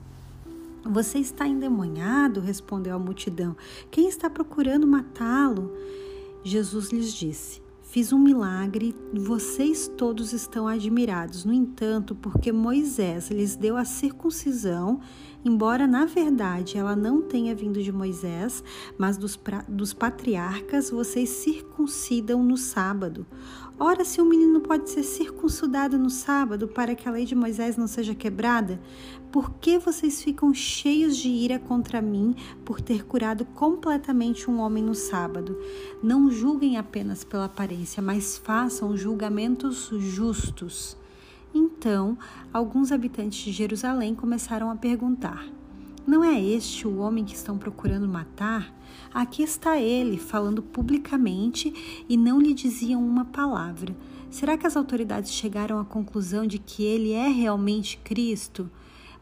Você 0.83 1.19
está 1.19 1.47
endemoniado, 1.47 2.39
respondeu 2.39 2.95
a 2.95 2.99
multidão. 2.99 3.55
Quem 3.91 4.07
está 4.07 4.29
procurando 4.29 4.87
matá-lo? 4.87 5.71
Jesus 6.43 6.91
lhes 6.91 7.13
disse: 7.13 7.61
Fiz 7.91 8.13
um 8.13 8.19
milagre 8.19 8.95
vocês 9.11 9.87
todos 9.87 10.31
estão 10.31 10.67
admirados. 10.67 11.43
No 11.43 11.51
entanto, 11.51 12.13
porque 12.13 12.51
Moisés 12.51 13.31
lhes 13.31 13.55
deu 13.55 13.75
a 13.75 13.83
circuncisão, 13.83 15.01
embora 15.43 15.87
na 15.87 16.05
verdade 16.05 16.77
ela 16.77 16.95
não 16.95 17.19
tenha 17.19 17.55
vindo 17.55 17.81
de 17.81 17.91
Moisés, 17.91 18.63
mas 18.95 19.17
dos, 19.17 19.39
dos 19.67 19.91
patriarcas, 19.91 20.91
vocês 20.91 21.29
circuncidam 21.29 22.43
no 22.43 22.57
sábado. 22.57 23.25
Ora, 23.79 24.05
se 24.05 24.21
um 24.21 24.25
menino 24.25 24.61
pode 24.61 24.87
ser 24.89 25.01
circuncidado 25.01 25.97
no 25.97 26.11
sábado 26.11 26.67
para 26.67 26.93
que 26.93 27.09
a 27.09 27.11
lei 27.11 27.25
de 27.25 27.33
Moisés 27.33 27.75
não 27.75 27.87
seja 27.87 28.13
quebrada, 28.13 28.79
por 29.31 29.51
que 29.55 29.77
vocês 29.77 30.23
ficam 30.23 30.53
cheios 30.53 31.15
de 31.15 31.29
ira 31.29 31.59
contra 31.59 32.01
mim 32.01 32.35
por 32.65 32.81
ter 32.81 33.05
curado 33.05 33.45
completamente 33.45 34.49
um 34.49 34.59
homem 34.59 34.83
no 34.83 34.95
sábado? 34.95 35.57
Não 36.01 36.31
julguem 36.31 36.77
apenas 36.77 37.23
pela 37.23 37.45
aparência, 37.45 38.01
mas 38.01 38.37
façam 38.37 38.97
julgamentos 38.97 39.89
justos. 39.99 40.97
Então, 41.53 42.17
alguns 42.51 42.91
habitantes 42.91 43.39
de 43.39 43.51
Jerusalém 43.51 44.15
começaram 44.15 44.71
a 44.71 44.75
perguntar: 44.75 45.45
Não 46.07 46.23
é 46.23 46.41
este 46.41 46.87
o 46.87 46.97
homem 46.97 47.23
que 47.23 47.35
estão 47.35 47.57
procurando 47.57 48.07
matar? 48.07 48.73
Aqui 49.13 49.43
está 49.43 49.79
ele, 49.79 50.17
falando 50.17 50.61
publicamente 50.61 52.03
e 52.07 52.17
não 52.17 52.39
lhe 52.39 52.53
diziam 52.53 53.03
uma 53.03 53.25
palavra. 53.25 53.95
Será 54.29 54.57
que 54.57 54.67
as 54.67 54.77
autoridades 54.77 55.31
chegaram 55.31 55.79
à 55.79 55.85
conclusão 55.85 56.45
de 56.45 56.59
que 56.59 56.83
ele 56.83 57.11
é 57.11 57.27
realmente 57.27 57.99
Cristo? 58.03 58.69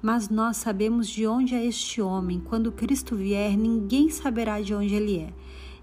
Mas 0.01 0.29
nós 0.29 0.57
sabemos 0.57 1.07
de 1.07 1.25
onde 1.25 1.55
é 1.55 1.65
este 1.65 2.01
homem. 2.01 2.39
Quando 2.39 2.71
Cristo 2.71 3.15
vier, 3.15 3.57
ninguém 3.57 4.09
saberá 4.09 4.61
de 4.61 4.73
onde 4.73 4.93
ele 4.93 5.17
é. 5.17 5.33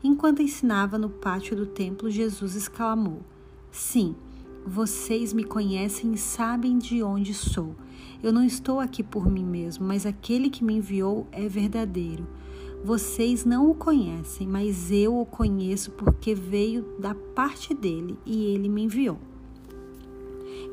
Enquanto 0.02 0.42
ensinava 0.42 0.98
no 0.98 1.10
pátio 1.10 1.56
do 1.56 1.66
templo, 1.66 2.10
Jesus 2.10 2.54
exclamou: 2.54 3.22
Sim, 3.70 4.14
vocês 4.64 5.32
me 5.32 5.44
conhecem 5.44 6.12
e 6.12 6.18
sabem 6.18 6.78
de 6.78 7.02
onde 7.02 7.34
sou. 7.34 7.74
Eu 8.22 8.32
não 8.32 8.44
estou 8.44 8.80
aqui 8.80 9.02
por 9.02 9.30
mim 9.30 9.44
mesmo, 9.44 9.86
mas 9.86 10.06
aquele 10.06 10.48
que 10.48 10.64
me 10.64 10.74
enviou 10.74 11.26
é 11.32 11.48
verdadeiro. 11.48 12.26
Vocês 12.84 13.44
não 13.44 13.70
o 13.70 13.74
conhecem, 13.74 14.46
mas 14.46 14.90
eu 14.90 15.18
o 15.18 15.26
conheço 15.26 15.90
porque 15.90 16.34
veio 16.34 16.82
da 16.98 17.14
parte 17.14 17.74
dele 17.74 18.18
e 18.24 18.44
ele 18.44 18.68
me 18.68 18.82
enviou. 18.82 19.18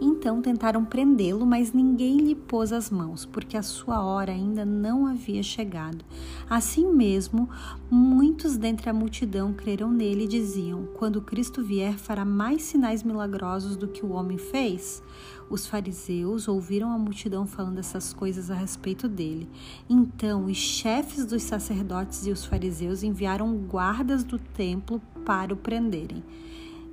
Então 0.04 0.42
tentaram 0.42 0.84
prendê-lo, 0.84 1.46
mas 1.46 1.74
ninguém 1.74 2.18
lhe 2.18 2.34
pôs 2.34 2.74
as 2.74 2.90
mãos, 2.90 3.24
porque 3.24 3.56
a 3.56 3.62
sua 3.62 4.04
hora 4.04 4.32
ainda 4.32 4.66
não 4.66 5.06
havia 5.06 5.44
chegado. 5.44 6.04
Assim 6.50 6.92
mesmo, 6.92 7.48
muitos 7.88 8.58
dentre 8.58 8.90
a 8.90 8.94
multidão 8.94 9.54
creram 9.54 9.92
nele 9.92 10.24
e 10.24 10.28
diziam: 10.28 10.88
Quando 10.98 11.22
Cristo 11.22 11.64
vier, 11.64 12.00
fará 12.00 12.26
mais 12.26 12.64
sinais 12.64 13.04
milagrosos 13.04 13.78
do 13.78 13.88
que 13.88 14.04
o 14.04 14.14
homem 14.14 14.40
fez? 14.40 15.04
Os 15.52 15.68
fariseus 15.68 16.48
ouviram 16.48 16.92
a 16.92 16.98
multidão 16.98 17.46
falando 17.46 17.78
essas 17.78 18.12
coisas 18.12 18.50
a 18.50 18.56
respeito 18.56 19.08
dele. 19.08 19.48
Então, 19.88 20.46
os 20.46 20.58
chefes 20.58 21.26
dos 21.28 21.44
sacerdotes 21.44 22.26
e 22.26 22.32
os 22.32 22.44
fariseus 22.44 23.04
enviaram 23.04 23.56
guardas 23.56 24.24
do 24.24 24.40
templo 24.40 25.00
para 25.24 25.54
o 25.54 25.58
prenderem. 25.58 26.24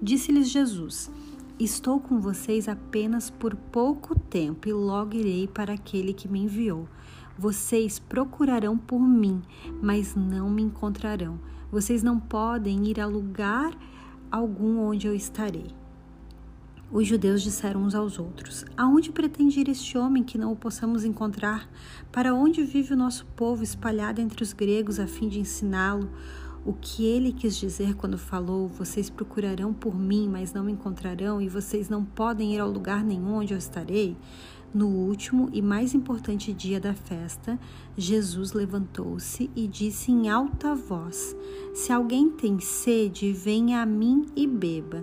Disse-lhes 0.02 0.50
Jesus: 0.50 1.10
Estou 1.58 1.98
com 1.98 2.20
vocês 2.20 2.68
apenas 2.68 3.30
por 3.30 3.56
pouco 3.56 4.16
tempo 4.16 4.68
e 4.68 4.72
logo 4.72 5.16
irei 5.16 5.48
para 5.48 5.72
aquele 5.72 6.12
que 6.12 6.28
me 6.28 6.44
enviou. 6.44 6.88
Vocês 7.36 7.98
procurarão 7.98 8.78
por 8.78 9.00
mim, 9.00 9.42
mas 9.82 10.14
não 10.14 10.48
me 10.48 10.62
encontrarão. 10.62 11.40
Vocês 11.68 12.00
não 12.00 12.20
podem 12.20 12.86
ir 12.86 13.00
a 13.00 13.06
lugar 13.06 13.76
algum 14.30 14.78
onde 14.78 15.08
eu 15.08 15.14
estarei. 15.16 15.74
Os 16.92 17.08
judeus 17.08 17.42
disseram 17.42 17.82
uns 17.82 17.94
aos 17.96 18.20
outros: 18.20 18.64
Aonde 18.76 19.10
pretende 19.10 19.58
ir 19.58 19.68
este 19.68 19.98
homem 19.98 20.22
que 20.22 20.38
não 20.38 20.52
o 20.52 20.56
possamos 20.56 21.04
encontrar? 21.04 21.68
Para 22.12 22.32
onde 22.32 22.62
vive 22.62 22.94
o 22.94 22.96
nosso 22.96 23.26
povo 23.34 23.64
espalhado 23.64 24.20
entre 24.20 24.44
os 24.44 24.52
gregos 24.52 25.00
a 25.00 25.08
fim 25.08 25.28
de 25.28 25.40
ensiná-lo? 25.40 26.08
O 26.68 26.74
que 26.74 27.06
ele 27.06 27.32
quis 27.32 27.56
dizer 27.56 27.94
quando 27.94 28.18
falou: 28.18 28.68
Vocês 28.68 29.08
procurarão 29.08 29.72
por 29.72 29.98
mim, 29.98 30.28
mas 30.28 30.52
não 30.52 30.62
me 30.62 30.72
encontrarão, 30.72 31.40
e 31.40 31.48
vocês 31.48 31.88
não 31.88 32.04
podem 32.04 32.54
ir 32.54 32.58
ao 32.58 32.70
lugar 32.70 33.02
nenhum 33.02 33.36
onde 33.36 33.54
eu 33.54 33.58
estarei? 33.58 34.14
No 34.74 34.86
último 34.86 35.48
e 35.50 35.62
mais 35.62 35.94
importante 35.94 36.52
dia 36.52 36.78
da 36.78 36.92
festa, 36.92 37.58
Jesus 37.96 38.52
levantou-se 38.52 39.50
e 39.56 39.66
disse 39.66 40.12
em 40.12 40.28
alta 40.28 40.74
voz: 40.74 41.34
Se 41.74 41.90
alguém 41.90 42.28
tem 42.28 42.60
sede, 42.60 43.32
venha 43.32 43.80
a 43.80 43.86
mim 43.86 44.26
e 44.36 44.46
beba. 44.46 45.02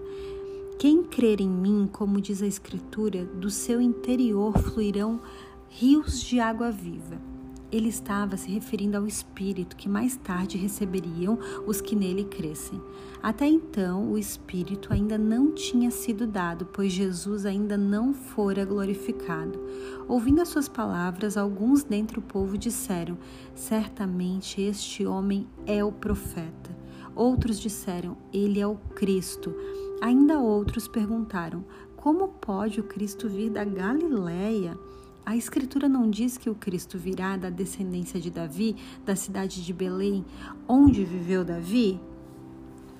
Quem 0.77 1.01
crer 1.01 1.41
em 1.41 1.49
mim, 1.49 1.89
como 1.91 2.21
diz 2.21 2.43
a 2.43 2.47
Escritura, 2.47 3.25
do 3.25 3.49
seu 3.49 3.81
interior 3.81 4.55
fluirão 4.55 5.19
rios 5.67 6.21
de 6.21 6.39
água 6.39 6.69
viva. 6.69 7.34
Ele 7.75 7.89
estava 7.89 8.37
se 8.37 8.49
referindo 8.49 8.95
ao 8.95 9.05
Espírito 9.05 9.75
que 9.75 9.89
mais 9.89 10.15
tarde 10.15 10.57
receberiam 10.57 11.37
os 11.67 11.81
que 11.81 11.93
nele 11.93 12.23
crescem. 12.23 12.81
Até 13.21 13.45
então, 13.47 14.13
o 14.13 14.17
Espírito 14.17 14.93
ainda 14.93 15.17
não 15.17 15.51
tinha 15.51 15.91
sido 15.91 16.25
dado, 16.25 16.65
pois 16.67 16.93
Jesus 16.93 17.45
ainda 17.45 17.75
não 17.75 18.13
fora 18.13 18.63
glorificado. 18.63 19.59
Ouvindo 20.07 20.41
as 20.41 20.47
suas 20.47 20.69
palavras, 20.69 21.35
alguns 21.35 21.83
dentre 21.83 22.17
o 22.17 22.21
povo 22.21 22.57
disseram: 22.57 23.17
Certamente 23.53 24.61
este 24.61 25.05
homem 25.05 25.45
é 25.65 25.83
o 25.83 25.91
profeta. 25.91 26.73
Outros 27.13 27.59
disseram: 27.59 28.15
Ele 28.31 28.61
é 28.61 28.65
o 28.65 28.77
Cristo. 28.95 29.53
Ainda 30.01 30.39
outros 30.39 30.87
perguntaram: 30.87 31.65
Como 31.97 32.29
pode 32.29 32.79
o 32.79 32.83
Cristo 32.83 33.27
vir 33.27 33.49
da 33.49 33.65
Galiléia? 33.65 34.79
A 35.25 35.35
Escritura 35.35 35.89
não 35.89 36.07
diz 36.07 36.37
que 36.37 36.51
o 36.51 36.55
Cristo 36.55 36.99
virá 36.99 37.35
da 37.35 37.49
descendência 37.49 38.21
de 38.21 38.29
Davi, 38.29 38.75
da 39.03 39.15
cidade 39.15 39.65
de 39.65 39.73
Belém, 39.73 40.23
onde 40.67 41.03
viveu 41.03 41.43
Davi? 41.43 41.99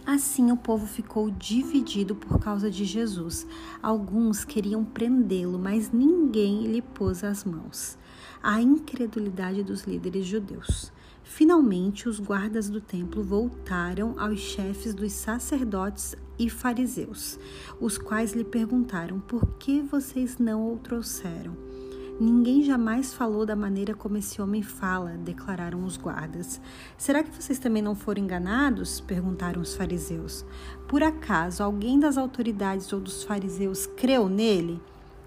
Assim 0.04 0.52
o 0.52 0.58
povo 0.58 0.88
ficou 0.88 1.30
dividido 1.30 2.16
por 2.16 2.40
causa 2.40 2.70
de 2.72 2.84
Jesus. 2.84 3.46
Alguns 3.82 4.44
queriam 4.44 4.84
prendê-lo, 4.84 5.60
mas 5.60 5.92
ninguém 5.92 6.66
lhe 6.66 6.82
pôs 6.82 7.24
as 7.24 7.46
mãos. 7.46 7.96
A 8.42 8.60
incredulidade 8.60 9.64
dos 9.64 9.84
líderes 9.84 10.26
judeus. 10.26 10.92
Finalmente, 11.24 12.10
os 12.10 12.20
guardas 12.20 12.70
do 12.70 12.82
templo 12.82 13.24
voltaram 13.24 14.16
aos 14.20 14.40
chefes 14.40 14.96
dos 14.96 15.12
sacerdotes 15.12 16.16
e 16.40 16.50
fariseus, 16.50 17.40
os 17.80 17.98
quais 17.98 18.34
lhe 18.34 18.44
perguntaram: 18.44 19.20
Por 19.20 19.58
que 19.58 19.82
vocês 19.82 20.38
não 20.38 20.74
o 20.74 20.78
trouxeram? 20.78 21.75
Ninguém 22.18 22.64
jamais 22.64 23.14
falou 23.14 23.46
da 23.46 23.58
maneira 23.58 23.94
como 23.94 24.16
esse 24.16 24.42
homem 24.42 24.62
fala, 24.62 25.18
declararam 25.18 25.84
os 25.84 25.98
guardas. 25.98 26.62
Será 26.98 27.22
que 27.22 27.30
vocês 27.30 27.60
também 27.60 27.82
não 27.82 27.94
foram 27.94 28.24
enganados? 28.24 29.02
perguntaram 29.02 29.62
os 29.62 29.76
fariseus. 29.76 30.46
Por 30.88 31.04
acaso 31.04 31.62
alguém 31.62 32.00
das 32.00 32.18
autoridades 32.18 32.94
ou 32.94 33.02
dos 33.02 33.26
fariseus 33.26 33.86
creu 33.86 34.30
nele? 34.30 34.82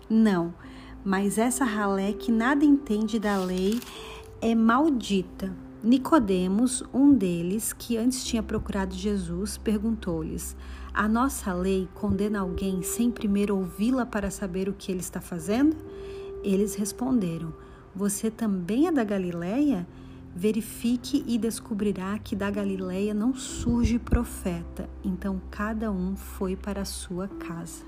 Não, 0.09 0.55
mas 1.05 1.37
essa 1.37 1.63
ralé 1.63 2.15
que 2.15 2.33
nada 2.33 2.65
entende 2.65 3.19
da 3.19 3.37
lei 3.37 3.79
é 4.41 4.55
maldita. 4.55 5.55
Nicodemos, 5.83 6.83
um 6.93 7.13
deles, 7.13 7.73
que 7.73 7.99
antes 7.99 8.25
tinha 8.25 8.43
procurado 8.43 8.95
Jesus, 8.95 9.59
perguntou-lhes: 9.59 10.57
A 10.93 11.07
nossa 11.07 11.53
lei 11.53 11.87
condena 11.95 12.41
alguém 12.41 12.83
sem 12.83 13.11
primeiro 13.11 13.57
ouvi-la 13.57 14.07
para 14.07 14.31
saber 14.31 14.71
o 14.71 14.73
que 14.73 14.91
ele 14.91 15.01
está 15.01 15.21
fazendo? 15.21 15.77
Eles 16.43 16.75
responderam: 16.75 17.53
Você 17.95 18.31
também 18.31 18.87
é 18.87 18.93
da 18.93 19.05
Galileia? 19.05 19.87
Verifique 20.35 21.25
e 21.27 21.37
descobrirá 21.37 22.19
que 22.19 22.37
da 22.37 22.51
Galileia 22.51 23.13
não 23.13 23.35
surge 23.35 23.99
profeta. 23.99 24.89
Então 25.05 25.41
cada 25.51 25.91
um 25.91 26.17
foi 26.17 26.55
para 26.55 26.83
a 26.83 26.85
sua 26.85 27.27
casa. 27.29 27.85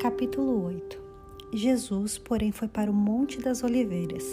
Capítulo 0.00 0.64
8 0.66 0.79
Jesus, 1.52 2.16
porém, 2.16 2.52
foi 2.52 2.68
para 2.68 2.90
o 2.90 2.94
Monte 2.94 3.40
das 3.40 3.64
Oliveiras. 3.64 4.24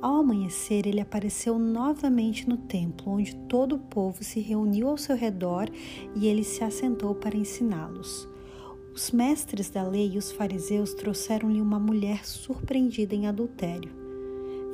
Ao 0.00 0.16
amanhecer, 0.16 0.86
ele 0.86 1.00
apareceu 1.00 1.58
novamente 1.58 2.48
no 2.48 2.56
templo, 2.56 3.12
onde 3.12 3.34
todo 3.48 3.74
o 3.74 3.78
povo 3.78 4.22
se 4.22 4.40
reuniu 4.40 4.88
ao 4.88 4.96
seu 4.96 5.16
redor 5.16 5.68
e 6.14 6.26
ele 6.26 6.44
se 6.44 6.62
assentou 6.62 7.14
para 7.14 7.36
ensiná-los. 7.36 8.28
Os 8.94 9.10
mestres 9.10 9.70
da 9.70 9.82
lei 9.82 10.12
e 10.14 10.18
os 10.18 10.30
fariseus 10.30 10.92
trouxeram-lhe 10.94 11.60
uma 11.60 11.80
mulher 11.80 12.26
surpreendida 12.26 13.14
em 13.14 13.26
adultério. 13.26 13.90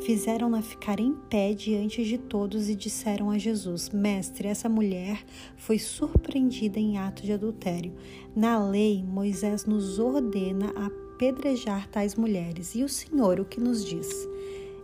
Fizeram-na 0.00 0.62
ficar 0.62 1.00
em 1.00 1.12
pé 1.28 1.52
diante 1.52 2.04
de 2.04 2.18
todos 2.18 2.68
e 2.68 2.74
disseram 2.74 3.30
a 3.30 3.38
Jesus: 3.38 3.90
Mestre, 3.90 4.48
essa 4.48 4.68
mulher 4.68 5.24
foi 5.56 5.78
surpreendida 5.78 6.78
em 6.78 6.98
ato 6.98 7.22
de 7.22 7.32
adultério. 7.32 7.92
Na 8.34 8.62
lei, 8.62 9.02
Moisés 9.02 9.64
nos 9.64 9.98
ordena 9.98 10.72
a 10.76 11.07
apedrejar 11.18 11.88
tais 11.88 12.14
mulheres. 12.14 12.76
E 12.76 12.84
o 12.84 12.88
Senhor 12.88 13.40
o 13.40 13.44
que 13.44 13.60
nos 13.60 13.84
diz? 13.84 14.08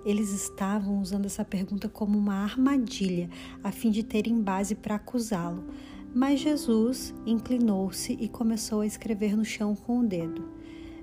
Eles 0.04 0.32
estavam 0.32 1.00
usando 1.00 1.26
essa 1.26 1.44
pergunta 1.44 1.88
como 1.88 2.18
uma 2.18 2.42
armadilha, 2.42 3.30
a 3.62 3.70
fim 3.70 3.90
de 3.92 4.02
terem 4.02 4.42
base 4.42 4.74
para 4.74 4.96
acusá-lo. 4.96 5.64
Mas 6.12 6.40
Jesus 6.40 7.14
inclinou-se 7.24 8.12
e 8.20 8.28
começou 8.28 8.80
a 8.80 8.86
escrever 8.86 9.36
no 9.36 9.44
chão 9.44 9.76
com 9.76 10.00
o 10.00 10.06
dedo. 10.06 10.48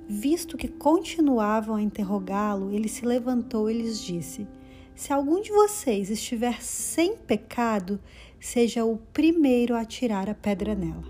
Visto 0.08 0.58
que 0.58 0.68
continuavam 0.68 1.76
a 1.76 1.82
interrogá-lo, 1.82 2.70
ele 2.72 2.90
se 2.90 3.06
levantou 3.06 3.70
e 3.70 3.74
lhes 3.74 4.02
disse: 4.02 4.46
Se 4.94 5.14
algum 5.14 5.42
de 5.42 5.52
vocês 5.52 6.10
estiver 6.10 6.62
sem 6.62 7.16
pecado, 7.16 8.00
seja 8.38 8.84
o 8.84 8.98
primeiro 8.98 9.76
a 9.76 9.86
tirar 9.86 10.30
a 10.30 10.36
pedra 10.36 10.76
nela. 10.76 11.04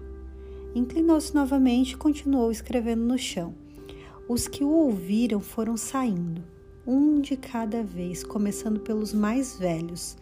Inclinou-se 0.75 1.33
novamente 1.33 1.93
e 1.93 1.97
continuou 1.97 2.51
escrevendo 2.51 3.03
no 3.03 3.17
chão. 3.17 3.60
Os 4.33 4.47
que 4.47 4.63
o 4.63 4.69
ouviram 4.69 5.41
foram 5.41 5.75
saindo, 5.75 6.41
um 6.87 7.19
de 7.19 7.35
cada 7.35 7.83
vez, 7.83 8.23
começando 8.23 8.79
pelos 8.79 9.13
mais 9.13 9.59
velhos. 9.59 10.15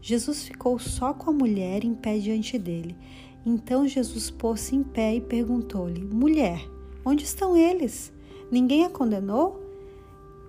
Jesus 0.00 0.44
ficou 0.44 0.78
só 0.78 1.12
com 1.12 1.28
a 1.28 1.32
mulher 1.34 1.84
em 1.84 1.94
pé 1.94 2.18
diante 2.18 2.58
dele. 2.58 2.96
Então 3.44 3.86
Jesus 3.86 4.30
pôs-se 4.30 4.74
em 4.74 4.82
pé 4.82 5.16
e 5.16 5.20
perguntou-lhe: 5.20 6.02
Mulher, 6.02 6.66
onde 7.04 7.24
estão 7.24 7.54
eles? 7.54 8.10
Ninguém 8.50 8.86
a 8.86 8.88
condenou? 8.88 9.62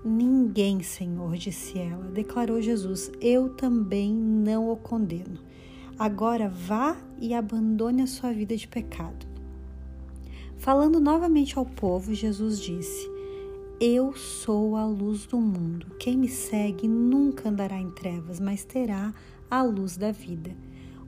Ninguém, 0.06 0.82
Senhor, 0.82 1.36
disse 1.36 1.78
ela. 1.80 2.06
Declarou 2.06 2.62
Jesus: 2.62 3.12
Eu 3.19 3.50
também 3.50 4.13
não 4.13 4.71
o 4.71 4.78
condeno. 4.78 5.38
Agora 6.00 6.47
vá 6.47 6.95
e 7.19 7.34
abandone 7.34 8.04
a 8.04 8.08
sua 8.08 8.32
vida 8.32 8.56
de 8.56 8.69
pecado. 8.69 9.31
Falando 10.62 11.00
novamente 11.00 11.58
ao 11.58 11.65
povo, 11.65 12.13
Jesus 12.13 12.60
disse: 12.60 13.10
Eu 13.80 14.13
sou 14.13 14.76
a 14.76 14.86
luz 14.86 15.26
do 15.26 15.41
mundo. 15.41 15.88
Quem 15.97 16.15
me 16.15 16.30
segue 16.30 16.88
nunca 16.88 17.50
andará 17.50 17.80
em 17.80 17.89
trevas, 17.89 18.39
mas 18.39 18.63
terá 18.63 19.12
a 19.50 19.63
luz 19.63 19.97
da 19.97 20.12
vida. 20.12 20.56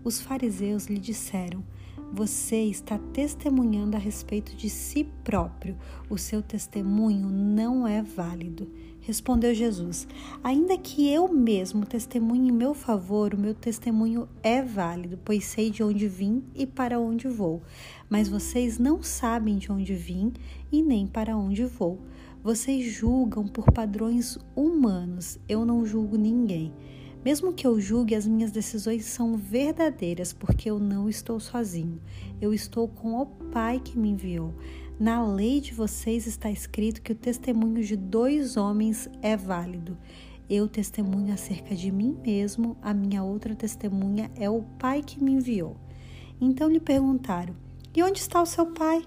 Os 0.03 0.19
fariseus 0.19 0.87
lhe 0.87 0.97
disseram: 0.97 1.63
Você 2.11 2.63
está 2.63 2.97
testemunhando 2.97 3.95
a 3.95 3.99
respeito 3.99 4.55
de 4.55 4.71
si 4.71 5.07
próprio. 5.23 5.77
O 6.09 6.17
seu 6.17 6.41
testemunho 6.41 7.29
não 7.29 7.87
é 7.87 8.01
válido. 8.01 8.67
Respondeu 9.05 9.53
Jesus: 9.53 10.07
Ainda 10.41 10.77
que 10.77 11.11
eu 11.11 11.27
mesmo 11.27 11.85
testemunhe 11.85 12.47
em 12.47 12.53
meu 12.53 12.73
favor, 12.73 13.33
o 13.33 13.37
meu 13.37 13.53
testemunho 13.53 14.29
é 14.41 14.61
válido, 14.61 15.19
pois 15.25 15.43
sei 15.43 15.69
de 15.69 15.83
onde 15.83 16.07
vim 16.07 16.41
e 16.55 16.65
para 16.65 16.97
onde 16.97 17.27
vou. 17.27 17.61
Mas 18.13 18.29
vocês 18.29 18.77
não 18.77 19.01
sabem 19.01 19.57
de 19.57 19.71
onde 19.71 19.95
vim 19.95 20.31
e 20.71 20.83
nem 20.83 21.07
para 21.07 21.35
onde 21.35 21.65
vou. 21.65 21.99
Vocês 22.43 22.93
julgam 22.93 23.47
por 23.47 23.71
padrões 23.71 24.37
humanos, 24.55 25.39
eu 25.49 25.65
não 25.65 25.83
julgo 25.83 26.15
ninguém. 26.15 26.71
Mesmo 27.25 27.51
que 27.53 27.65
eu 27.65 27.81
julgue, 27.81 28.13
as 28.13 28.27
minhas 28.27 28.51
decisões 28.51 29.05
são 29.05 29.35
verdadeiras, 29.35 30.31
porque 30.31 30.69
eu 30.69 30.77
não 30.77 31.09
estou 31.09 31.39
sozinho. 31.39 31.99
Eu 32.39 32.53
estou 32.53 32.87
com 32.87 33.19
o 33.19 33.25
Pai 33.25 33.81
que 33.83 33.97
me 33.97 34.11
enviou. 34.11 34.53
Na 34.99 35.25
lei 35.25 35.59
de 35.59 35.73
vocês 35.73 36.27
está 36.27 36.51
escrito 36.51 37.01
que 37.01 37.13
o 37.13 37.15
testemunho 37.15 37.83
de 37.83 37.95
dois 37.95 38.57
homens 38.57 39.09
é 39.23 39.35
válido. 39.35 39.97
Eu 40.47 40.67
testemunho 40.67 41.33
acerca 41.33 41.73
de 41.73 41.91
mim 41.91 42.15
mesmo, 42.23 42.77
a 42.79 42.93
minha 42.93 43.23
outra 43.23 43.55
testemunha 43.55 44.29
é 44.35 44.47
o 44.47 44.61
Pai 44.77 45.01
que 45.01 45.19
me 45.19 45.31
enviou. 45.31 45.75
Então 46.39 46.69
lhe 46.69 46.79
perguntaram: 46.79 47.55
E 47.95 48.01
onde 48.01 48.19
está 48.19 48.41
o 48.41 48.45
seu 48.45 48.65
Pai? 48.67 49.03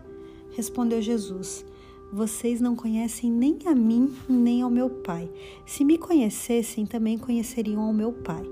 Respondeu 0.53 1.03
Jesus: 1.03 1.65
vocês 2.13 2.61
não 2.61 2.77
conhecem 2.77 3.31
nem 3.31 3.59
a 3.67 3.75
mim 3.75 4.15
nem 4.29 4.63
ao 4.63 4.71
meu 4.71 4.89
Pai. 4.89 5.29
Se 5.67 5.85
me 5.85 5.99
conhecessem, 5.99 6.87
também 6.87 7.19
conheceriam 7.19 7.83
ao 7.83 7.93
meu 7.93 8.13
Pai. 8.13 8.45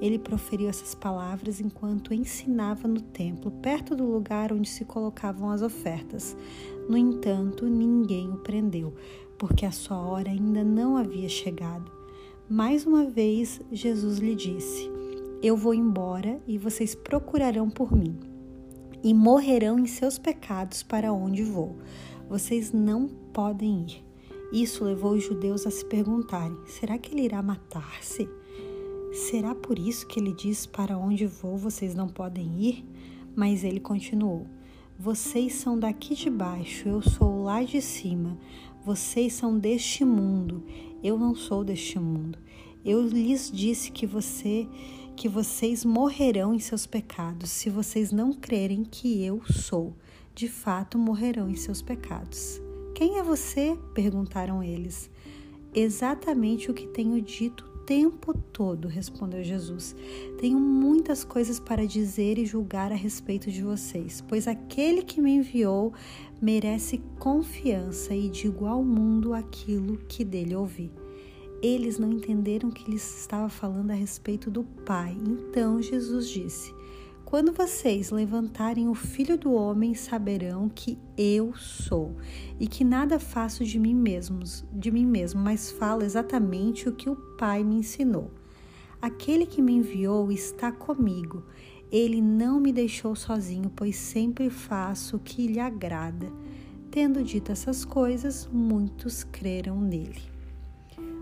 Ele 0.00 0.18
proferiu 0.18 0.68
essas 0.68 0.94
palavras 0.94 1.60
enquanto 1.60 2.12
ensinava 2.12 2.86
no 2.86 3.00
templo, 3.00 3.50
perto 3.50 3.96
do 3.96 4.04
lugar 4.04 4.52
onde 4.52 4.68
se 4.68 4.84
colocavam 4.84 5.50
as 5.50 5.62
ofertas. 5.62 6.36
No 6.88 6.96
entanto, 6.96 7.66
ninguém 7.66 8.30
o 8.30 8.36
prendeu, 8.36 8.92
porque 9.38 9.64
a 9.64 9.72
sua 9.72 9.98
hora 9.98 10.30
ainda 10.30 10.64
não 10.64 10.96
havia 10.96 11.28
chegado. 11.28 11.90
Mais 12.48 12.84
uma 12.84 13.04
vez, 13.04 13.60
Jesus 13.70 14.18
lhe 14.18 14.34
disse: 14.34 14.90
Eu 15.42 15.56
vou 15.56 15.72
embora 15.72 16.40
e 16.46 16.58
vocês 16.58 16.94
procurarão 16.94 17.70
por 17.70 17.92
mim, 17.92 18.18
e 19.02 19.14
morrerão 19.14 19.78
em 19.78 19.86
seus 19.86 20.18
pecados 20.18 20.82
para 20.82 21.12
onde 21.12 21.42
vou. 21.42 21.76
Vocês 22.28 22.72
não 22.72 23.08
podem 23.08 23.82
ir. 23.82 24.04
Isso 24.52 24.84
levou 24.84 25.12
os 25.12 25.24
judeus 25.24 25.66
a 25.66 25.70
se 25.70 25.84
perguntarem: 25.84 26.56
será 26.66 26.98
que 26.98 27.14
ele 27.14 27.22
irá 27.22 27.42
matar-se? 27.42 28.28
Será 29.12 29.54
por 29.54 29.78
isso 29.78 30.06
que 30.06 30.20
ele 30.20 30.32
diz: 30.32 30.66
Para 30.66 30.96
onde 30.96 31.26
vou 31.26 31.56
vocês 31.56 31.94
não 31.94 32.08
podem 32.08 32.60
ir? 32.60 32.84
Mas 33.34 33.64
ele 33.64 33.80
continuou: 33.80 34.46
Vocês 34.98 35.54
são 35.54 35.78
daqui 35.78 36.14
de 36.14 36.30
baixo, 36.30 36.88
eu 36.88 37.02
sou 37.02 37.44
lá 37.44 37.62
de 37.62 37.80
cima. 37.80 38.38
Vocês 38.84 39.34
são 39.34 39.58
deste 39.58 40.04
mundo, 40.04 40.62
eu 41.02 41.18
não 41.18 41.34
sou 41.34 41.64
deste 41.64 41.98
mundo. 41.98 42.38
Eu 42.84 43.02
lhes 43.02 43.50
disse 43.52 43.90
que 43.90 44.06
você 44.06 44.66
que 45.18 45.28
vocês 45.28 45.84
morrerão 45.84 46.54
em 46.54 46.60
seus 46.60 46.86
pecados 46.86 47.50
se 47.50 47.68
vocês 47.68 48.12
não 48.12 48.32
crerem 48.32 48.84
que 48.84 49.24
eu 49.24 49.42
sou. 49.46 49.92
De 50.32 50.46
fato, 50.46 50.96
morrerão 50.96 51.50
em 51.50 51.56
seus 51.56 51.82
pecados. 51.82 52.62
Quem 52.94 53.18
é 53.18 53.22
você? 53.22 53.76
perguntaram 53.92 54.62
eles. 54.62 55.10
Exatamente 55.74 56.70
o 56.70 56.74
que 56.74 56.86
tenho 56.86 57.20
dito 57.20 57.68
tempo 57.84 58.32
todo, 58.32 58.86
respondeu 58.86 59.42
Jesus. 59.42 59.96
Tenho 60.38 60.60
muitas 60.60 61.24
coisas 61.24 61.58
para 61.58 61.84
dizer 61.84 62.38
e 62.38 62.46
julgar 62.46 62.92
a 62.92 62.94
respeito 62.94 63.50
de 63.50 63.60
vocês, 63.60 64.22
pois 64.28 64.46
aquele 64.46 65.02
que 65.02 65.20
me 65.20 65.32
enviou 65.32 65.92
merece 66.40 67.02
confiança 67.18 68.14
e 68.14 68.28
digo 68.28 68.66
ao 68.66 68.84
mundo 68.84 69.34
aquilo 69.34 69.96
que 70.06 70.24
dele 70.24 70.54
ouvi. 70.54 70.92
Eles 71.62 71.98
não 71.98 72.12
entenderam 72.12 72.70
que 72.70 72.90
lhes 72.90 73.20
estava 73.20 73.48
falando 73.48 73.90
a 73.90 73.94
respeito 73.94 74.50
do 74.50 74.62
Pai. 74.62 75.16
Então 75.26 75.82
Jesus 75.82 76.28
disse: 76.28 76.72
quando 77.28 77.52
vocês 77.52 78.10
levantarem 78.10 78.88
o 78.88 78.94
Filho 78.94 79.36
do 79.36 79.52
Homem, 79.52 79.92
saberão 79.92 80.66
que 80.66 80.98
eu 81.14 81.54
sou 81.54 82.16
e 82.58 82.66
que 82.66 82.82
nada 82.82 83.18
faço 83.18 83.66
de 83.66 83.78
mim 83.78 83.94
mesmo, 83.94 84.40
de 84.72 84.90
mim 84.90 85.04
mesmo, 85.04 85.38
mas 85.38 85.70
falo 85.70 86.02
exatamente 86.02 86.88
o 86.88 86.92
que 86.94 87.10
o 87.10 87.16
Pai 87.36 87.62
me 87.62 87.74
ensinou. 87.74 88.30
Aquele 89.02 89.44
que 89.44 89.60
me 89.60 89.74
enviou 89.74 90.32
está 90.32 90.72
comigo. 90.72 91.44
Ele 91.92 92.22
não 92.22 92.58
me 92.58 92.72
deixou 92.72 93.14
sozinho, 93.14 93.70
pois 93.76 93.96
sempre 93.96 94.48
faço 94.48 95.16
o 95.16 95.20
que 95.20 95.46
lhe 95.46 95.60
agrada. 95.60 96.32
Tendo 96.90 97.22
dito 97.22 97.52
essas 97.52 97.84
coisas, 97.84 98.48
muitos 98.50 99.22
creram 99.22 99.78
nele. 99.78 100.27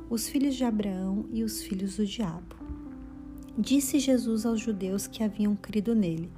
Os 0.08 0.28
filhos 0.28 0.54
de 0.54 0.62
Abraão 0.62 1.26
e 1.32 1.42
os 1.42 1.64
filhos 1.64 1.96
do 1.96 2.06
diabo. 2.06 2.54
Disse 3.58 3.98
Jesus 3.98 4.46
aos 4.46 4.60
judeus 4.60 5.08
que 5.08 5.24
haviam 5.24 5.56
crido 5.56 5.96
nele: 5.96 6.30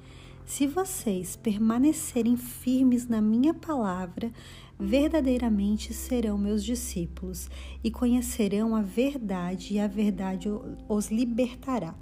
Se 0.47 0.67
vocês 0.67 1.37
permanecerem 1.37 2.35
firmes 2.35 3.07
na 3.07 3.21
minha 3.21 3.53
palavra, 3.53 4.33
verdadeiramente 4.81 5.93
serão 5.93 6.39
meus 6.39 6.65
discípulos 6.65 7.51
e 7.85 7.91
conhecerão 7.91 8.75
a 8.75 8.81
verdade, 8.81 9.75
e 9.75 9.81
a 9.81 9.87
verdade 9.87 10.49
os 10.89 11.11
libertará. 11.11 11.95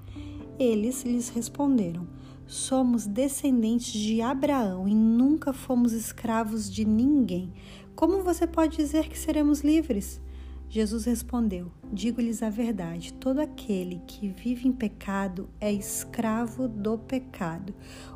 Eles 0.60 1.02
lhes 1.02 1.30
responderam: 1.30 2.06
Somos 2.46 3.08
descendentes 3.08 3.92
de 3.92 4.22
Abraão 4.22 4.86
e 4.86 4.94
nunca 4.94 5.52
fomos 5.52 5.92
escravos 5.92 6.70
de 6.70 6.84
ninguém. 6.84 7.52
Como 7.96 8.22
você 8.22 8.46
pode 8.46 8.76
dizer 8.76 9.08
que 9.08 9.18
seremos 9.18 9.62
livres? 9.62 10.20
Jesus 10.68 11.04
respondeu: 11.04 11.70
Digo-lhes 11.92 12.42
a 12.42 12.50
verdade: 12.50 13.12
todo 13.14 13.40
aquele 13.40 14.00
que 14.06 14.28
vive 14.28 14.68
em 14.68 14.72
pecado 14.72 15.48
é 15.60 15.72
escravo 15.72 16.66
do 16.68 16.98
pecado. 16.98 17.74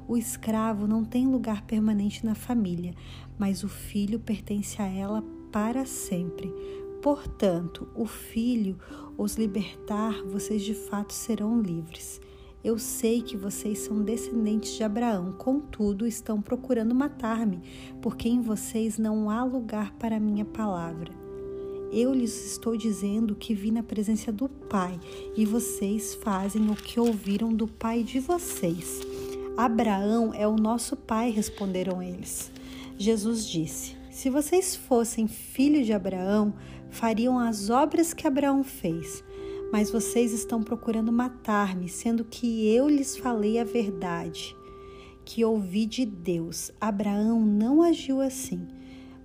O 0.08 0.16
escravo 0.16 0.86
não 0.86 1.04
tem 1.04 1.26
lugar 1.26 1.62
permanente 1.62 2.24
na 2.24 2.34
família, 2.34 2.94
mas 3.38 3.62
o 3.62 3.68
filho 3.68 4.18
pertence 4.18 4.82
a 4.82 4.86
ela 4.86 5.22
para 5.52 5.86
sempre. 5.86 6.52
Portanto, 7.00 7.88
o 7.94 8.04
filho 8.04 8.76
os 9.16 9.36
libertar, 9.36 10.22
vocês 10.24 10.62
de 10.62 10.74
fato 10.74 11.12
serão 11.12 11.60
livres. 11.60 12.20
Eu 12.64 12.78
sei 12.78 13.22
que 13.22 13.36
vocês 13.36 13.78
são 13.78 14.02
descendentes 14.02 14.74
de 14.74 14.82
Abraão, 14.82 15.32
contudo 15.32 16.06
estão 16.06 16.42
procurando 16.42 16.94
matar-me, 16.94 17.60
porque 18.02 18.28
em 18.28 18.40
vocês 18.40 18.98
não 18.98 19.30
há 19.30 19.44
lugar 19.44 19.92
para 19.94 20.16
a 20.16 20.20
minha 20.20 20.44
palavra. 20.44 21.19
Eu 21.92 22.14
lhes 22.14 22.52
estou 22.52 22.76
dizendo 22.76 23.34
que 23.34 23.52
vi 23.52 23.72
na 23.72 23.82
presença 23.82 24.30
do 24.30 24.48
Pai, 24.48 24.98
e 25.36 25.44
vocês 25.44 26.14
fazem 26.14 26.70
o 26.70 26.76
que 26.76 27.00
ouviram 27.00 27.52
do 27.52 27.66
pai 27.66 28.04
de 28.04 28.20
vocês. 28.20 29.00
Abraão 29.56 30.32
é 30.32 30.46
o 30.46 30.54
nosso 30.54 30.96
pai, 30.96 31.30
responderam 31.30 32.00
eles. 32.00 32.52
Jesus 32.96 33.44
disse: 33.44 33.96
Se 34.10 34.30
vocês 34.30 34.76
fossem 34.76 35.26
filhos 35.26 35.84
de 35.84 35.92
Abraão, 35.92 36.54
fariam 36.90 37.38
as 37.38 37.70
obras 37.70 38.14
que 38.14 38.26
Abraão 38.26 38.62
fez. 38.62 39.24
Mas 39.72 39.90
vocês 39.90 40.32
estão 40.32 40.62
procurando 40.62 41.10
matar-me, 41.10 41.88
sendo 41.88 42.24
que 42.24 42.68
eu 42.68 42.88
lhes 42.88 43.16
falei 43.16 43.58
a 43.58 43.64
verdade, 43.64 44.56
que 45.24 45.44
ouvi 45.44 45.86
de 45.86 46.04
Deus. 46.06 46.70
Abraão 46.80 47.40
não 47.40 47.82
agiu 47.82 48.20
assim. 48.20 48.66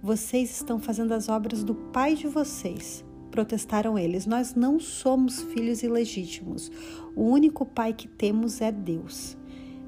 Vocês 0.06 0.52
estão 0.52 0.78
fazendo 0.78 1.14
as 1.14 1.30
obras 1.30 1.64
do 1.64 1.74
pai 1.74 2.14
de 2.14 2.28
vocês. 2.28 3.04
Protestaram 3.32 3.98
eles: 3.98 4.28
Nós 4.28 4.54
não 4.54 4.80
somos 4.80 5.42
filhos 5.42 5.82
ilegítimos. 5.82 6.72
O 7.16 7.24
único 7.24 7.66
pai 7.66 7.92
que 7.92 8.08
temos 8.08 8.62
é 8.62 8.72
Deus. 8.72 9.36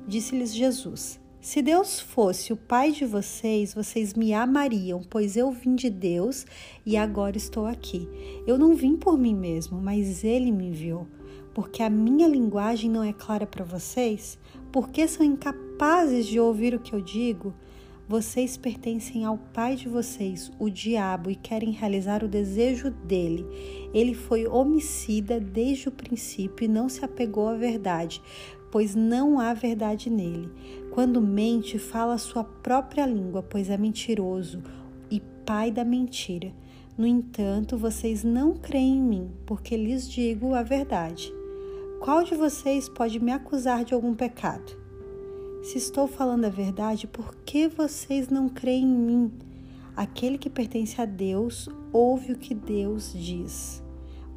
Disse-lhes 0.07 0.55
Jesus: 0.55 1.19
Se 1.39 1.61
Deus 1.61 1.99
fosse 1.99 2.51
o 2.51 2.57
pai 2.57 2.93
de 2.93 3.05
vocês, 3.05 3.75
vocês 3.75 4.15
me 4.15 4.33
amariam, 4.33 5.03
pois 5.07 5.37
eu 5.37 5.51
vim 5.51 5.75
de 5.75 5.87
Deus 5.87 6.47
e 6.83 6.97
agora 6.97 7.37
estou 7.37 7.67
aqui. 7.67 8.09
Eu 8.47 8.57
não 8.57 8.73
vim 8.73 8.95
por 8.95 9.19
mim 9.19 9.35
mesmo, 9.35 9.79
mas 9.79 10.23
ele 10.23 10.51
me 10.51 10.69
enviou. 10.69 11.05
Porque 11.53 11.83
a 11.83 11.91
minha 11.91 12.27
linguagem 12.27 12.89
não 12.89 13.03
é 13.03 13.13
clara 13.13 13.45
para 13.45 13.63
vocês? 13.63 14.39
Porque 14.71 15.07
são 15.07 15.23
incapazes 15.23 16.25
de 16.25 16.39
ouvir 16.39 16.73
o 16.73 16.79
que 16.79 16.93
eu 16.93 17.01
digo? 17.01 17.53
Vocês 18.09 18.55
pertencem 18.55 19.25
ao 19.25 19.37
pai 19.37 19.75
de 19.75 19.89
vocês, 19.89 20.49
o 20.57 20.69
diabo, 20.69 21.29
e 21.29 21.35
querem 21.35 21.71
realizar 21.71 22.23
o 22.23 22.27
desejo 22.29 22.89
dele. 22.89 23.45
Ele 23.93 24.13
foi 24.13 24.47
homicida 24.47 25.41
desde 25.41 25.89
o 25.89 25.91
princípio 25.91 26.63
e 26.63 26.69
não 26.69 26.87
se 26.87 27.03
apegou 27.03 27.49
à 27.49 27.55
verdade, 27.55 28.21
pois 28.71 28.95
não 28.95 29.41
há 29.41 29.53
verdade 29.53 30.09
nele. 30.09 30.49
Quando 30.91 31.21
mente, 31.21 31.77
fala 31.77 32.17
sua 32.17 32.45
própria 32.45 33.05
língua, 33.05 33.43
pois 33.43 33.69
é 33.69 33.77
mentiroso 33.77 34.63
e 35.11 35.19
pai 35.45 35.69
da 35.69 35.83
mentira. 35.83 36.53
No 36.97 37.05
entanto, 37.05 37.77
vocês 37.77 38.23
não 38.23 38.55
creem 38.55 38.99
em 38.99 39.01
mim, 39.01 39.31
porque 39.45 39.75
lhes 39.75 40.09
digo 40.09 40.53
a 40.53 40.63
verdade. 40.63 41.29
Qual 41.99 42.23
de 42.23 42.35
vocês 42.35 42.87
pode 42.87 43.19
me 43.19 43.33
acusar 43.33 43.83
de 43.83 43.93
algum 43.93 44.15
pecado? 44.15 44.86
Se 45.67 45.77
estou 45.77 46.07
falando 46.07 46.45
a 46.45 46.49
verdade, 46.49 47.07
por 47.07 47.35
que 47.45 47.67
vocês 47.67 48.29
não 48.29 48.47
creem 48.47 48.85
em 48.85 48.97
mim? 48.97 49.31
Aquele 49.97 50.37
que 50.37 50.49
pertence 50.49 51.01
a 51.01 51.03
Deus 51.03 51.67
ouve 51.91 52.31
o 52.31 52.37
que 52.37 52.55
Deus 52.55 53.11
diz. 53.13 53.83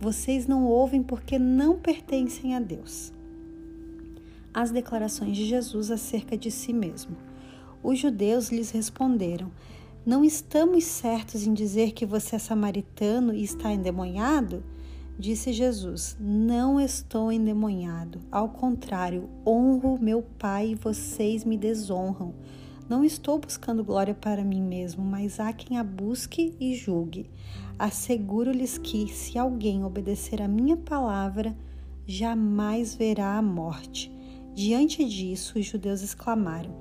Vocês 0.01 0.49
não 0.49 0.65
ouvem 0.65 1.05
porque 1.05 1.39
não 1.39 1.79
pertencem 1.79 2.57
a 2.57 2.59
Deus. 2.59 3.13
As 4.53 4.73
declarações 4.73 5.37
de 5.37 5.47
Jesus 5.47 5.93
acerca 5.93 6.37
de 6.37 6.51
si 6.51 6.73
mesmo. 6.73 7.17
Os 7.81 7.97
judeus 8.01 8.51
lhes 8.51 8.73
responderam: 8.73 9.53
Não 10.05 10.25
estamos 10.25 10.83
certos 10.83 11.47
em 11.47 11.55
dizer 11.55 11.93
que 11.93 12.05
você 12.05 12.35
é 12.35 12.39
samaritano 12.41 13.33
e 13.33 13.45
está 13.45 13.73
endemoniado? 13.73 14.65
Disse 15.21 15.53
Jesus: 15.53 16.17
Não 16.19 16.81
estou 16.81 17.31
endemoniado. 17.31 18.23
Ao 18.33 18.49
contrário, 18.49 19.29
honro 19.47 19.99
meu 20.01 20.23
Pai 20.23 20.71
e 20.71 20.75
vocês 20.75 21.45
me 21.45 21.59
desonram. 21.59 22.33
Não 22.89 23.05
estou 23.05 23.39
buscando 23.39 23.85
glória 23.85 24.15
para 24.15 24.43
mim 24.43 24.63
mesmo, 24.63 25.05
mas 25.05 25.39
há 25.39 25.53
quem 25.53 25.77
a 25.77 25.85
busque 25.85 26.57
e 26.59 26.75
julgue. 26.75 27.29
Asseguro-lhes 27.79 28.79
que, 28.79 29.09
se 29.09 29.39
alguém 29.39 29.85
obedecer 29.85 30.41
a 30.41 30.49
minha 30.49 30.79
palavra, 30.79 31.55
jamais 32.07 32.95
verá 32.95 33.37
a 33.37 33.43
morte. 33.43 34.11
Diante 34.55 35.05
disso, 35.05 35.59
os 35.59 35.67
judeus 35.67 36.01
exclamaram: 36.01 36.73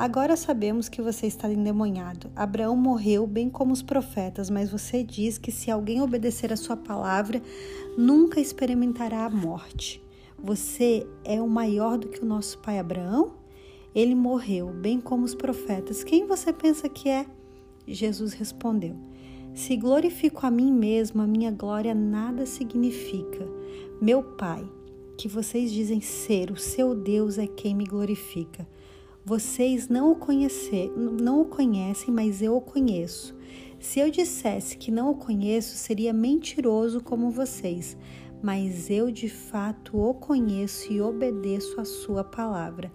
Agora 0.00 0.34
sabemos 0.34 0.88
que 0.88 1.02
você 1.02 1.26
está 1.26 1.52
endemoniado. 1.52 2.30
Abraão 2.34 2.74
morreu 2.74 3.26
bem 3.26 3.50
como 3.50 3.70
os 3.70 3.82
profetas, 3.82 4.48
mas 4.48 4.70
você 4.70 5.04
diz 5.04 5.36
que 5.36 5.52
se 5.52 5.70
alguém 5.70 6.00
obedecer 6.00 6.50
a 6.50 6.56
sua 6.56 6.74
palavra, 6.74 7.42
nunca 7.98 8.40
experimentará 8.40 9.26
a 9.26 9.28
morte. 9.28 10.02
Você 10.42 11.06
é 11.22 11.38
o 11.42 11.46
maior 11.46 11.98
do 11.98 12.08
que 12.08 12.22
o 12.22 12.24
nosso 12.24 12.58
pai 12.60 12.78
Abraão? 12.78 13.34
Ele 13.94 14.14
morreu, 14.14 14.68
bem 14.68 14.98
como 14.98 15.26
os 15.26 15.34
profetas. 15.34 16.02
Quem 16.02 16.26
você 16.26 16.50
pensa 16.50 16.88
que 16.88 17.10
é? 17.10 17.26
Jesus 17.86 18.32
respondeu: 18.32 18.96
Se 19.52 19.76
glorifico 19.76 20.46
a 20.46 20.50
mim 20.50 20.72
mesmo, 20.72 21.20
a 21.20 21.26
minha 21.26 21.50
glória 21.50 21.94
nada 21.94 22.46
significa. 22.46 23.46
Meu 24.00 24.22
Pai, 24.22 24.66
que 25.18 25.28
vocês 25.28 25.70
dizem 25.70 26.00
ser 26.00 26.50
o 26.50 26.56
seu 26.56 26.94
Deus 26.94 27.36
é 27.36 27.46
quem 27.46 27.74
me 27.74 27.84
glorifica. 27.84 28.66
Vocês 29.24 29.88
não 29.88 30.12
o, 30.12 30.16
conhecer, 30.16 30.90
não 30.96 31.42
o 31.42 31.44
conhecem, 31.44 32.12
mas 32.12 32.40
eu 32.40 32.56
o 32.56 32.60
conheço. 32.60 33.36
Se 33.78 34.00
eu 34.00 34.10
dissesse 34.10 34.76
que 34.76 34.90
não 34.90 35.10
o 35.10 35.14
conheço, 35.14 35.76
seria 35.76 36.12
mentiroso 36.12 37.00
como 37.02 37.30
vocês, 37.30 37.96
mas 38.42 38.90
eu 38.90 39.10
de 39.10 39.28
fato 39.28 39.98
o 39.98 40.14
conheço 40.14 40.92
e 40.92 41.00
obedeço 41.00 41.80
a 41.80 41.84
sua 41.84 42.24
palavra. 42.24 42.90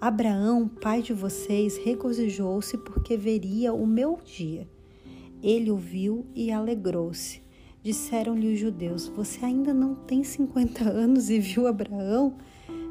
Abraão, 0.00 0.68
pai 0.68 1.02
de 1.02 1.12
vocês, 1.12 1.76
regozijou-se 1.76 2.76
porque 2.78 3.16
veria 3.16 3.72
o 3.72 3.86
meu 3.86 4.18
dia. 4.24 4.68
Ele 5.42 5.70
o 5.70 5.76
viu 5.76 6.26
e 6.34 6.50
alegrou-se. 6.50 7.42
Disseram-lhe 7.82 8.52
os 8.52 8.58
judeus: 8.58 9.06
Você 9.08 9.44
ainda 9.44 9.72
não 9.72 9.94
tem 9.94 10.24
50 10.24 10.88
anos 10.88 11.30
e 11.30 11.38
viu 11.38 11.66
Abraão? 11.66 12.36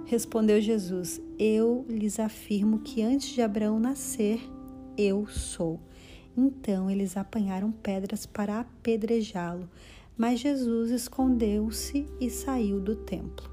Respondeu 0.07 0.61
Jesus: 0.61 1.21
Eu 1.37 1.85
lhes 1.89 2.17
afirmo 2.17 2.79
que 2.79 3.03
antes 3.03 3.27
de 3.27 3.41
Abraão 3.41 3.77
nascer, 3.77 4.39
eu 4.97 5.27
sou. 5.27 5.81
Então 6.35 6.89
eles 6.89 7.17
apanharam 7.17 7.73
pedras 7.73 8.25
para 8.25 8.61
apedrejá-lo, 8.61 9.69
mas 10.17 10.39
Jesus 10.39 10.91
escondeu-se 10.91 12.07
e 12.21 12.29
saiu 12.29 12.79
do 12.79 12.95
templo. 12.95 13.51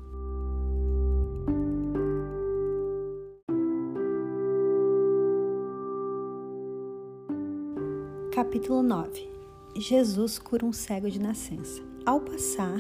Capítulo 8.32 8.80
9 8.80 9.28
Jesus 9.76 10.38
cura 10.38 10.64
um 10.64 10.72
cego 10.72 11.10
de 11.10 11.18
nascença. 11.18 11.82
Ao 12.06 12.20
passar, 12.20 12.78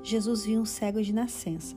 Jesus 0.00 0.44
viu 0.44 0.60
um 0.60 0.64
cego 0.64 1.02
de 1.02 1.12
nascença. 1.12 1.74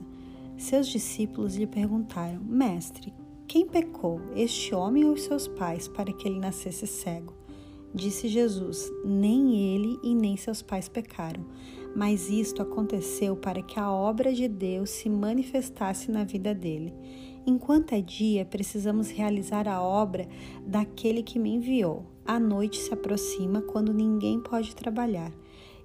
Seus 0.60 0.88
discípulos 0.88 1.56
lhe 1.56 1.66
perguntaram: 1.66 2.38
Mestre, 2.44 3.14
quem 3.48 3.66
pecou, 3.66 4.20
este 4.36 4.74
homem 4.74 5.06
ou 5.06 5.16
seus 5.16 5.48
pais, 5.48 5.88
para 5.88 6.12
que 6.12 6.28
ele 6.28 6.38
nascesse 6.38 6.86
cego? 6.86 7.32
Disse 7.94 8.28
Jesus: 8.28 8.92
Nem 9.02 9.56
ele 9.56 9.98
e 10.04 10.14
nem 10.14 10.36
seus 10.36 10.60
pais 10.60 10.86
pecaram, 10.86 11.46
mas 11.96 12.28
isto 12.28 12.60
aconteceu 12.60 13.34
para 13.34 13.62
que 13.62 13.80
a 13.80 13.90
obra 13.90 14.34
de 14.34 14.46
Deus 14.48 14.90
se 14.90 15.08
manifestasse 15.08 16.10
na 16.10 16.24
vida 16.24 16.54
dele. 16.54 16.92
Enquanto 17.46 17.94
é 17.94 18.02
dia, 18.02 18.44
precisamos 18.44 19.08
realizar 19.08 19.66
a 19.66 19.82
obra 19.82 20.28
daquele 20.66 21.22
que 21.22 21.38
me 21.38 21.54
enviou. 21.54 22.04
A 22.22 22.38
noite 22.38 22.76
se 22.76 22.92
aproxima 22.92 23.62
quando 23.62 23.94
ninguém 23.94 24.38
pode 24.38 24.76
trabalhar. 24.76 25.32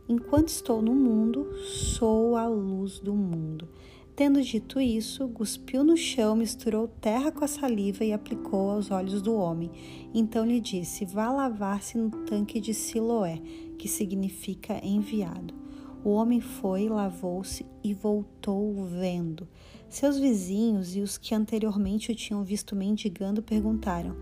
Enquanto 0.07 0.49
estou 0.49 0.81
no 0.81 0.93
mundo, 0.93 1.47
sou 1.63 2.35
a 2.35 2.45
luz 2.45 2.99
do 2.99 3.15
mundo. 3.15 3.69
Tendo 4.15 4.41
dito 4.41 4.79
isso, 4.79 5.27
cuspiu 5.27 5.83
no 5.83 5.97
chão, 5.97 6.37
misturou 6.37 6.87
terra 6.87 7.33
com 7.33 7.43
a 7.43 7.47
saliva 7.47 8.05
e 8.05 8.13
aplicou 8.13 8.71
aos 8.71 8.89
olhos 8.89 9.21
do 9.21 9.35
homem. 9.35 9.69
Então 10.13 10.45
lhe 10.45 10.61
disse: 10.61 11.03
Vá 11.03 11.29
lavar-se 11.29 11.97
no 11.97 12.09
tanque 12.09 12.61
de 12.61 12.73
Siloé, 12.73 13.41
que 13.77 13.89
significa 13.89 14.79
enviado. 14.81 15.53
O 16.01 16.11
homem 16.11 16.39
foi, 16.39 16.87
lavou-se 16.87 17.65
e 17.83 17.93
voltou 17.93 18.85
vendo. 18.85 19.49
Seus 19.89 20.17
vizinhos 20.17 20.95
e 20.95 21.01
os 21.01 21.17
que 21.17 21.35
anteriormente 21.35 22.13
o 22.13 22.15
tinham 22.15 22.41
visto 22.41 22.73
mendigando 22.73 23.43
perguntaram: 23.43 24.15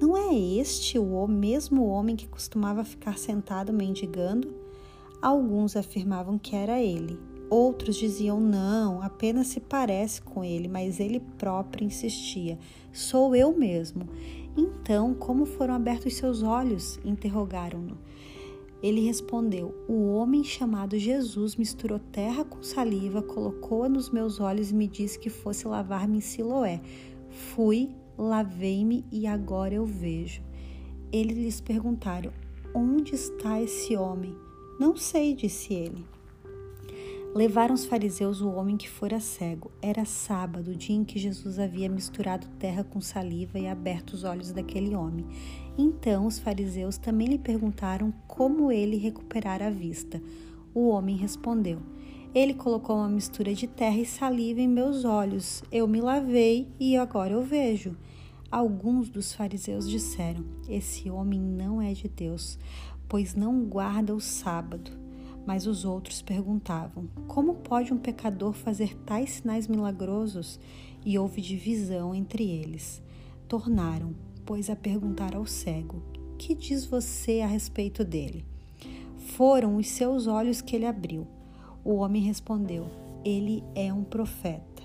não 0.00 0.16
é 0.16 0.34
este 0.34 0.98
o 0.98 1.26
mesmo 1.26 1.86
homem 1.86 2.16
que 2.16 2.26
costumava 2.26 2.82
ficar 2.82 3.18
sentado 3.18 3.74
mendigando? 3.74 4.54
Alguns 5.20 5.76
afirmavam 5.76 6.38
que 6.38 6.56
era 6.56 6.80
ele. 6.80 7.18
Outros 7.50 7.96
diziam 7.96 8.40
não, 8.40 9.02
apenas 9.02 9.48
se 9.48 9.60
parece 9.60 10.20
com 10.22 10.42
ele, 10.42 10.66
mas 10.66 10.98
ele 10.98 11.20
próprio 11.20 11.86
insistia: 11.86 12.58
Sou 12.92 13.34
eu 13.36 13.56
mesmo. 13.56 14.08
Então, 14.56 15.14
como 15.14 15.44
foram 15.44 15.74
abertos 15.74 16.14
seus 16.14 16.42
olhos? 16.42 16.98
interrogaram-no. 17.04 17.98
Ele 18.82 19.00
respondeu: 19.00 19.74
O 19.88 20.14
homem 20.14 20.44
chamado 20.44 20.98
Jesus 20.98 21.56
misturou 21.56 21.98
terra 21.98 22.44
com 22.44 22.62
saliva, 22.62 23.22
colocou-a 23.22 23.88
nos 23.88 24.10
meus 24.10 24.40
olhos 24.40 24.70
e 24.70 24.74
me 24.74 24.86
disse 24.86 25.18
que 25.18 25.30
fosse 25.30 25.66
lavar-me 25.66 26.18
em 26.18 26.20
Siloé. 26.20 26.80
Fui, 27.30 27.90
lavei-me 28.16 29.04
e 29.10 29.26
agora 29.26 29.74
eu 29.74 29.84
vejo. 29.84 30.42
Eles 31.12 31.36
lhes 31.36 31.60
perguntaram: 31.60 32.32
Onde 32.74 33.14
está 33.14 33.60
esse 33.60 33.96
homem? 33.96 34.36
Não 34.78 34.96
sei, 34.96 35.34
disse 35.34 35.72
ele. 35.72 36.04
Levaram 37.34 37.74
os 37.74 37.84
fariseus 37.84 38.40
o 38.40 38.48
homem 38.48 38.76
que 38.76 38.88
fora 38.88 39.18
cego. 39.18 39.72
Era 39.82 40.04
sábado, 40.04 40.70
o 40.70 40.76
dia 40.76 40.94
em 40.94 41.02
que 41.02 41.18
Jesus 41.18 41.58
havia 41.58 41.88
misturado 41.88 42.46
terra 42.60 42.84
com 42.84 43.00
saliva 43.00 43.58
e 43.58 43.66
aberto 43.66 44.12
os 44.12 44.22
olhos 44.22 44.52
daquele 44.52 44.94
homem. 44.94 45.26
Então 45.76 46.26
os 46.26 46.38
fariseus 46.38 46.96
também 46.96 47.26
lhe 47.26 47.38
perguntaram 47.38 48.14
como 48.28 48.70
ele 48.70 48.96
recuperara 48.96 49.66
a 49.66 49.70
vista. 49.70 50.22
O 50.72 50.86
homem 50.88 51.16
respondeu: 51.16 51.80
ele 52.34 52.54
colocou 52.54 52.96
uma 52.96 53.08
mistura 53.08 53.54
de 53.54 53.68
terra 53.68 53.96
e 53.96 54.04
saliva 54.04 54.60
em 54.60 54.66
meus 54.66 55.04
olhos. 55.04 55.62
Eu 55.70 55.86
me 55.86 56.00
lavei 56.00 56.68
e 56.80 56.96
agora 56.96 57.32
eu 57.32 57.42
vejo. 57.42 57.96
Alguns 58.50 59.08
dos 59.08 59.32
fariseus 59.32 59.88
disseram: 59.88 60.44
Esse 60.68 61.08
homem 61.08 61.40
não 61.40 61.80
é 61.80 61.92
de 61.92 62.08
Deus, 62.08 62.58
pois 63.08 63.36
não 63.36 63.64
guarda 63.64 64.12
o 64.12 64.20
sábado. 64.20 65.03
Mas 65.46 65.66
os 65.66 65.84
outros 65.84 66.22
perguntavam: 66.22 67.08
Como 67.26 67.54
pode 67.54 67.92
um 67.92 67.98
pecador 67.98 68.52
fazer 68.52 68.96
tais 69.04 69.30
sinais 69.30 69.66
milagrosos? 69.66 70.58
E 71.04 71.18
houve 71.18 71.42
divisão 71.42 72.14
entre 72.14 72.44
eles. 72.44 73.02
Tornaram, 73.46 74.14
pois, 74.46 74.70
a 74.70 74.76
perguntar 74.76 75.34
ao 75.34 75.46
cego: 75.46 76.02
Que 76.38 76.54
diz 76.54 76.86
você 76.86 77.40
a 77.40 77.46
respeito 77.46 78.04
dele? 78.04 78.44
Foram 79.36 79.76
os 79.76 79.88
seus 79.88 80.26
olhos 80.26 80.60
que 80.60 80.74
ele 80.76 80.86
abriu. 80.86 81.26
O 81.84 81.94
homem 81.96 82.22
respondeu: 82.22 82.86
Ele 83.24 83.62
é 83.74 83.92
um 83.92 84.04
profeta. 84.04 84.82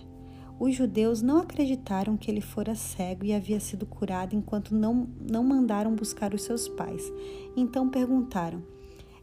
Os 0.60 0.76
judeus 0.76 1.22
não 1.22 1.38
acreditaram 1.38 2.18
que 2.18 2.30
ele 2.30 2.42
fora 2.42 2.76
cego 2.76 3.24
e 3.24 3.34
havia 3.34 3.62
sido 3.62 3.86
curado 3.86 4.36
enquanto 4.36 4.76
não, 4.76 5.08
não 5.22 5.42
mandaram 5.42 5.96
buscar 5.96 6.34
os 6.34 6.42
seus 6.42 6.68
pais. 6.68 7.02
Então 7.56 7.90
perguntaram: 7.90 8.62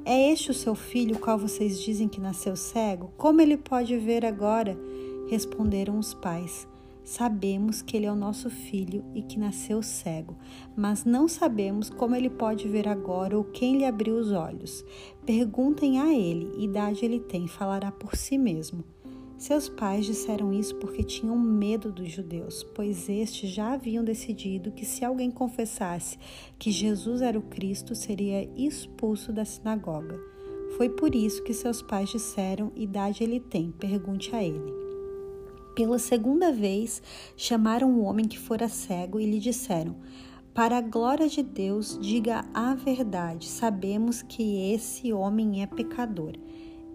É 0.09 0.31
este 0.31 0.53
o 0.53 0.55
seu 0.55 0.77
filho, 0.77 1.17
o 1.17 1.19
qual 1.19 1.37
vocês 1.37 1.81
dizem 1.81 2.07
que 2.07 2.21
nasceu 2.21 2.55
cego? 2.55 3.11
Como 3.17 3.41
ele 3.41 3.57
pode 3.57 3.99
ver 3.99 4.25
agora? 4.25 4.79
Responderam 5.29 5.99
os 5.99 6.15
pais: 6.15 6.69
Sabemos 7.03 7.83
que 7.83 7.97
ele 7.97 8.07
é 8.07 8.13
o 8.13 8.15
nosso 8.15 8.49
filho 8.49 9.05
e 9.17 9.23
que 9.23 9.37
nasceu 9.37 9.83
cego, 9.83 10.37
mas 10.77 11.05
não 11.05 11.27
sabemos 11.27 11.91
como 11.91 12.15
ele 12.15 12.31
pode 12.31 12.69
ver 12.69 12.87
agora 12.87 13.37
ou 13.37 13.43
quem 13.43 13.79
lhe 13.79 13.85
abriu 13.85 14.15
os 14.15 14.31
olhos. 14.31 14.85
Perguntem 15.25 15.99
a 15.99 16.15
ele, 16.15 16.65
idade 16.65 17.05
ele 17.05 17.19
tem, 17.19 17.49
falará 17.49 17.91
por 17.91 18.15
si 18.15 18.39
mesmo. 18.39 18.85
Seus 19.39 19.69
pais 19.69 20.07
disseram 20.07 20.51
isso 20.51 20.75
porque 20.77 21.03
tinham 21.03 21.39
medo 21.39 21.93
dos 21.93 22.11
judeus, 22.11 22.65
pois 22.75 23.07
estes 23.09 23.51
já 23.51 23.75
haviam 23.75 24.03
decidido 24.03 24.73
que 24.73 24.87
se 24.87 25.05
alguém 25.05 25.31
confessasse 25.31 26.19
que 26.59 26.71
Jesus 26.71 27.21
era 27.21 27.39
o 27.39 27.43
Cristo, 27.43 27.95
seria 27.95 28.49
expulso 28.57 29.35
da 29.35 29.45
sinagoga. 29.45 30.19
Foi 30.79 30.89
por 30.89 31.15
isso 31.15 31.43
que 31.43 31.53
seus 31.53 31.83
pais 31.83 32.09
disseram: 32.09 32.73
idade 32.75 33.23
ele 33.23 33.39
tem, 33.39 33.71
pergunte 33.71 34.35
a 34.35 34.43
ele. 34.43 34.73
Pela 35.75 35.99
segunda 35.99 36.51
vez, 36.51 37.03
chamaram 37.37 37.93
o 37.93 38.05
homem 38.05 38.27
que 38.27 38.39
fora 38.39 38.69
cego 38.71 39.21
e 39.21 39.31
lhe 39.31 39.39
disseram: 39.39 39.97
Para 40.55 40.79
a 40.79 40.81
glória 40.81 41.29
de 41.29 41.43
Deus, 41.43 41.99
diga 42.01 42.43
a 42.55 42.75
verdade. 42.75 43.47
Sabemos 43.47 44.23
que 44.23 44.73
esse 44.73 45.13
homem 45.13 45.63
é 45.63 45.67
pecador. 45.67 46.33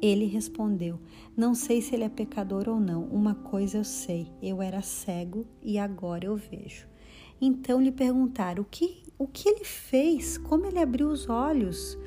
Ele 0.01 0.25
respondeu: 0.25 0.99
Não 1.37 1.53
sei 1.53 1.81
se 1.81 1.93
ele 1.93 2.03
é 2.03 2.09
pecador 2.09 2.67
ou 2.67 2.79
não. 2.79 3.03
Uma 3.05 3.35
coisa 3.35 3.77
eu 3.77 3.83
sei: 3.83 4.27
eu 4.41 4.61
era 4.61 4.81
cego 4.81 5.45
e 5.61 5.77
agora 5.77 6.25
eu 6.25 6.35
vejo. 6.35 6.87
Então 7.39 7.79
lhe 7.79 7.91
perguntaram: 7.91 8.63
O 8.63 8.65
que, 8.65 9.03
o 9.17 9.27
que 9.27 9.47
ele 9.47 9.63
fez? 9.63 10.37
Como 10.37 10.65
ele 10.65 10.79
abriu 10.79 11.07
os 11.07 11.29
olhos? 11.29 11.97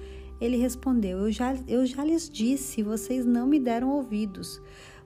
Ele 0.41 0.57
respondeu: 0.57 1.19
eu 1.21 1.33
já, 1.33 1.55
eu 1.69 1.87
já 1.87 2.05
lhes 2.05 2.29
disse, 2.29 2.83
vocês 2.83 3.25
não 3.25 3.47
me 3.47 3.61
deram 3.61 3.91
ouvidos. 3.91 4.61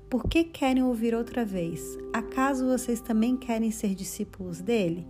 Por 0.08 0.24
que 0.26 0.42
querem 0.42 0.82
ouvir 0.82 1.14
outra 1.14 1.44
vez? 1.44 1.98
Acaso 2.12 2.66
vocês 2.66 3.00
também 3.00 3.36
querem 3.36 3.70
ser 3.70 3.94
discípulos 3.94 4.60
dele? 4.60 5.06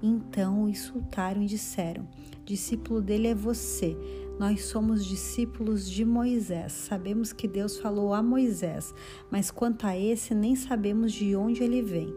Então 0.00 0.64
o 0.64 0.68
insultaram 0.68 1.42
e 1.42 1.46
disseram: 1.46 2.06
Discípulo 2.44 3.02
dele 3.02 3.28
é 3.28 3.34
você, 3.34 3.96
Nós 4.38 4.66
somos 4.66 5.06
discípulos 5.06 5.88
de 5.88 6.04
Moisés. 6.04 6.72
Sabemos 6.72 7.32
que 7.32 7.48
Deus 7.48 7.78
falou 7.78 8.12
a 8.12 8.22
Moisés, 8.22 8.94
mas 9.30 9.50
quanto 9.50 9.86
a 9.86 9.96
esse, 9.96 10.34
nem 10.34 10.54
sabemos 10.54 11.12
de 11.12 11.34
onde 11.34 11.62
ele 11.62 11.80
vem. 11.80 12.14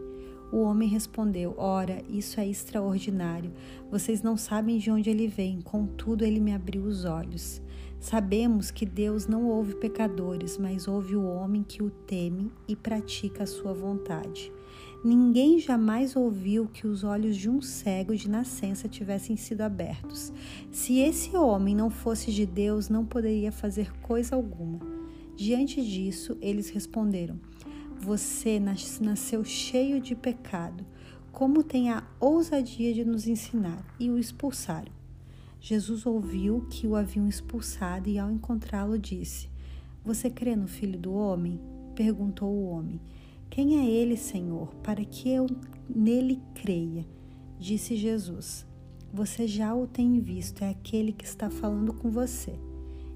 O 0.52 0.58
homem 0.58 0.86
respondeu: 0.86 1.54
Ora, 1.56 2.02
isso 2.10 2.38
é 2.38 2.46
extraordinário. 2.46 3.52
Vocês 3.90 4.22
não 4.22 4.36
sabem 4.36 4.76
de 4.76 4.90
onde 4.90 5.08
ele 5.08 5.28
vem, 5.28 5.62
contudo, 5.62 6.22
ele 6.22 6.40
me 6.40 6.52
abriu 6.52 6.82
os 6.82 7.06
olhos. 7.06 7.62
Sabemos 7.98 8.70
que 8.70 8.84
Deus 8.84 9.26
não 9.26 9.46
ouve 9.46 9.74
pecadores, 9.76 10.58
mas 10.58 10.88
ouve 10.88 11.16
o 11.16 11.24
homem 11.24 11.62
que 11.62 11.82
o 11.82 11.90
teme 11.90 12.52
e 12.68 12.76
pratica 12.76 13.44
a 13.44 13.46
sua 13.46 13.72
vontade. 13.72 14.52
Ninguém 15.02 15.58
jamais 15.58 16.14
ouviu 16.14 16.66
que 16.66 16.86
os 16.86 17.04
olhos 17.04 17.34
de 17.34 17.48
um 17.48 17.62
cego 17.62 18.14
de 18.14 18.28
nascença 18.28 18.86
tivessem 18.86 19.34
sido 19.34 19.62
abertos. 19.62 20.30
Se 20.70 20.98
esse 20.98 21.34
homem 21.34 21.74
não 21.74 21.88
fosse 21.88 22.30
de 22.30 22.44
Deus, 22.44 22.90
não 22.90 23.06
poderia 23.06 23.50
fazer 23.50 23.90
coisa 24.00 24.36
alguma. 24.36 24.78
Diante 25.34 25.82
disso, 25.82 26.36
eles 26.42 26.68
responderam: 26.68 27.40
Você 27.98 28.60
nasceu 28.60 29.42
cheio 29.42 30.02
de 30.02 30.14
pecado. 30.14 30.84
Como 31.32 31.62
tem 31.62 31.90
a 31.90 32.06
ousadia 32.20 32.92
de 32.92 33.02
nos 33.02 33.26
ensinar? 33.26 33.82
E 33.98 34.10
o 34.10 34.18
expulsaram. 34.18 34.92
Jesus 35.58 36.04
ouviu 36.04 36.66
que 36.68 36.86
o 36.86 36.94
haviam 36.94 37.26
expulsado 37.26 38.10
e, 38.10 38.18
ao 38.18 38.30
encontrá-lo, 38.30 38.98
disse: 38.98 39.48
Você 40.04 40.28
crê 40.28 40.54
no 40.54 40.68
Filho 40.68 40.98
do 40.98 41.14
Homem? 41.14 41.58
perguntou 41.94 42.50
o 42.50 42.66
homem. 42.66 43.00
Quem 43.50 43.80
é 43.80 43.84
ele, 43.84 44.16
Senhor, 44.16 44.68
para 44.76 45.04
que 45.04 45.28
eu 45.28 45.46
nele 45.92 46.40
creia? 46.54 47.04
Disse 47.58 47.96
Jesus. 47.96 48.64
Você 49.12 49.48
já 49.48 49.74
o 49.74 49.88
tem 49.88 50.20
visto, 50.20 50.62
é 50.62 50.70
aquele 50.70 51.12
que 51.12 51.24
está 51.24 51.50
falando 51.50 51.92
com 51.92 52.08
você. 52.10 52.54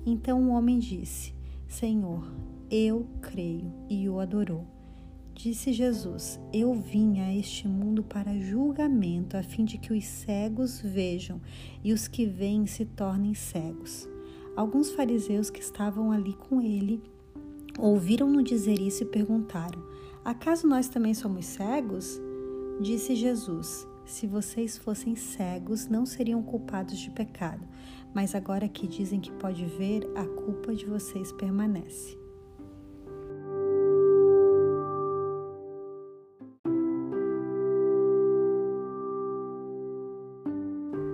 Então 0.04 0.42
o 0.42 0.52
homem 0.52 0.80
disse: 0.80 1.32
Senhor, 1.68 2.28
eu 2.68 3.06
creio, 3.22 3.72
e 3.88 4.08
o 4.08 4.18
adorou. 4.18 4.66
Disse 5.32 5.72
Jesus: 5.72 6.40
Eu 6.52 6.74
vim 6.74 7.20
a 7.20 7.32
este 7.32 7.68
mundo 7.68 8.02
para 8.02 8.36
julgamento, 8.36 9.36
a 9.36 9.42
fim 9.42 9.64
de 9.64 9.78
que 9.78 9.92
os 9.92 10.04
cegos 10.04 10.80
vejam 10.80 11.40
e 11.84 11.92
os 11.92 12.08
que 12.08 12.26
veem 12.26 12.66
se 12.66 12.84
tornem 12.84 13.34
cegos. 13.34 14.08
Alguns 14.56 14.90
fariseus 14.90 15.48
que 15.48 15.60
estavam 15.60 16.10
ali 16.10 16.32
com 16.34 16.60
ele 16.60 17.00
ouviram-no 17.78 18.42
dizer 18.42 18.80
isso 18.80 19.04
e 19.04 19.06
perguntaram: 19.06 19.93
Acaso 20.24 20.66
nós 20.66 20.88
também 20.88 21.12
somos 21.12 21.44
cegos? 21.44 22.18
Disse 22.80 23.14
Jesus: 23.14 23.86
Se 24.06 24.26
vocês 24.26 24.78
fossem 24.78 25.14
cegos, 25.14 25.86
não 25.86 26.06
seriam 26.06 26.42
culpados 26.42 26.98
de 26.98 27.10
pecado, 27.10 27.66
mas 28.14 28.34
agora 28.34 28.66
que 28.66 28.86
dizem 28.86 29.20
que 29.20 29.30
pode 29.32 29.66
ver, 29.66 30.10
a 30.16 30.24
culpa 30.24 30.74
de 30.74 30.86
vocês 30.86 31.30
permanece. 31.32 32.18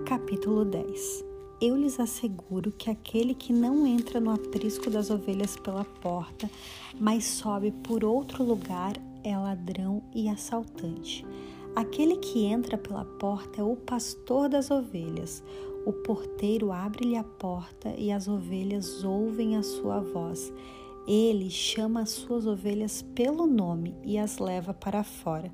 Capítulo 0.06 0.64
10 0.64 1.29
Eu 1.60 1.76
lhes 1.76 2.00
asseguro 2.00 2.72
que 2.72 2.88
aquele 2.88 3.34
que 3.34 3.52
não 3.52 3.86
entra 3.86 4.18
no 4.18 4.30
aprisco 4.30 4.88
das 4.88 5.10
ovelhas 5.10 5.56
pela 5.56 5.84
porta, 5.84 6.50
mas 6.98 7.24
sobe 7.26 7.70
por 7.70 8.02
outro 8.02 8.42
lugar, 8.42 8.94
é 9.22 9.36
ladrão 9.36 10.02
e 10.14 10.30
assaltante. 10.30 11.22
Aquele 11.76 12.16
que 12.16 12.46
entra 12.46 12.78
pela 12.78 13.04
porta 13.04 13.60
é 13.60 13.62
o 13.62 13.76
pastor 13.76 14.48
das 14.48 14.70
ovelhas. 14.70 15.44
O 15.84 15.92
porteiro 15.92 16.72
abre-lhe 16.72 17.16
a 17.16 17.24
porta 17.24 17.94
e 17.94 18.10
as 18.10 18.26
ovelhas 18.26 19.04
ouvem 19.04 19.54
a 19.58 19.62
sua 19.62 20.00
voz. 20.00 20.50
Ele 21.06 21.50
chama 21.50 22.00
as 22.00 22.10
suas 22.10 22.46
ovelhas 22.46 23.02
pelo 23.14 23.46
nome 23.46 23.94
e 24.02 24.16
as 24.16 24.38
leva 24.38 24.72
para 24.72 25.04
fora. 25.04 25.52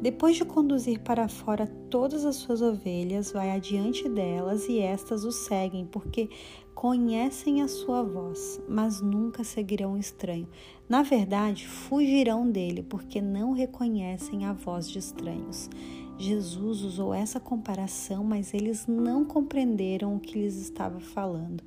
Depois 0.00 0.36
de 0.36 0.44
conduzir 0.44 1.00
para 1.00 1.28
fora 1.28 1.66
todas 1.88 2.24
as 2.24 2.36
suas 2.36 2.60
ovelhas, 2.60 3.32
vai 3.32 3.50
adiante 3.50 4.08
delas 4.08 4.68
e 4.68 4.78
estas 4.78 5.24
o 5.24 5.32
seguem, 5.32 5.86
porque 5.86 6.28
conhecem 6.74 7.62
a 7.62 7.68
sua 7.68 8.02
voz, 8.02 8.60
mas 8.68 9.00
nunca 9.00 9.44
seguirão 9.44 9.94
o 9.94 9.98
estranho. 9.98 10.48
Na 10.88 11.02
verdade, 11.02 11.66
fugirão 11.66 12.50
dele, 12.50 12.82
porque 12.82 13.20
não 13.20 13.52
reconhecem 13.52 14.44
a 14.44 14.52
voz 14.52 14.90
de 14.90 14.98
estranhos. 14.98 15.70
Jesus 16.18 16.82
usou 16.82 17.12
essa 17.12 17.40
comparação, 17.40 18.22
mas 18.22 18.54
eles 18.54 18.86
não 18.86 19.24
compreenderam 19.24 20.14
o 20.14 20.20
que 20.20 20.38
lhes 20.38 20.56
estava 20.56 21.00
falando. 21.00 21.62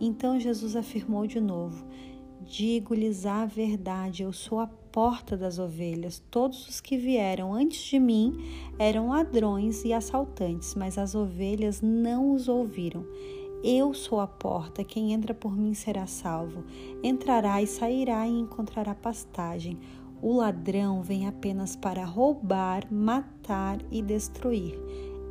Então 0.00 0.40
Jesus 0.40 0.74
afirmou 0.74 1.26
de 1.26 1.40
novo: 1.40 1.84
Digo-lhes 2.50 3.26
a 3.26 3.46
verdade, 3.46 4.24
eu 4.24 4.32
sou 4.32 4.58
a 4.58 4.66
porta 4.66 5.36
das 5.36 5.60
ovelhas. 5.60 6.20
Todos 6.32 6.68
os 6.68 6.80
que 6.80 6.96
vieram 6.96 7.54
antes 7.54 7.80
de 7.80 8.00
mim 8.00 8.36
eram 8.76 9.10
ladrões 9.10 9.84
e 9.84 9.92
assaltantes, 9.92 10.74
mas 10.74 10.98
as 10.98 11.14
ovelhas 11.14 11.80
não 11.80 12.34
os 12.34 12.48
ouviram. 12.48 13.06
Eu 13.62 13.94
sou 13.94 14.18
a 14.18 14.26
porta, 14.26 14.82
quem 14.82 15.12
entra 15.12 15.32
por 15.32 15.56
mim 15.56 15.74
será 15.74 16.08
salvo. 16.08 16.64
Entrará 17.04 17.62
e 17.62 17.68
sairá 17.68 18.26
e 18.26 18.40
encontrará 18.40 18.96
pastagem. 18.96 19.78
O 20.20 20.34
ladrão 20.38 21.04
vem 21.04 21.28
apenas 21.28 21.76
para 21.76 22.04
roubar, 22.04 22.92
matar 22.92 23.78
e 23.92 24.02
destruir. 24.02 24.76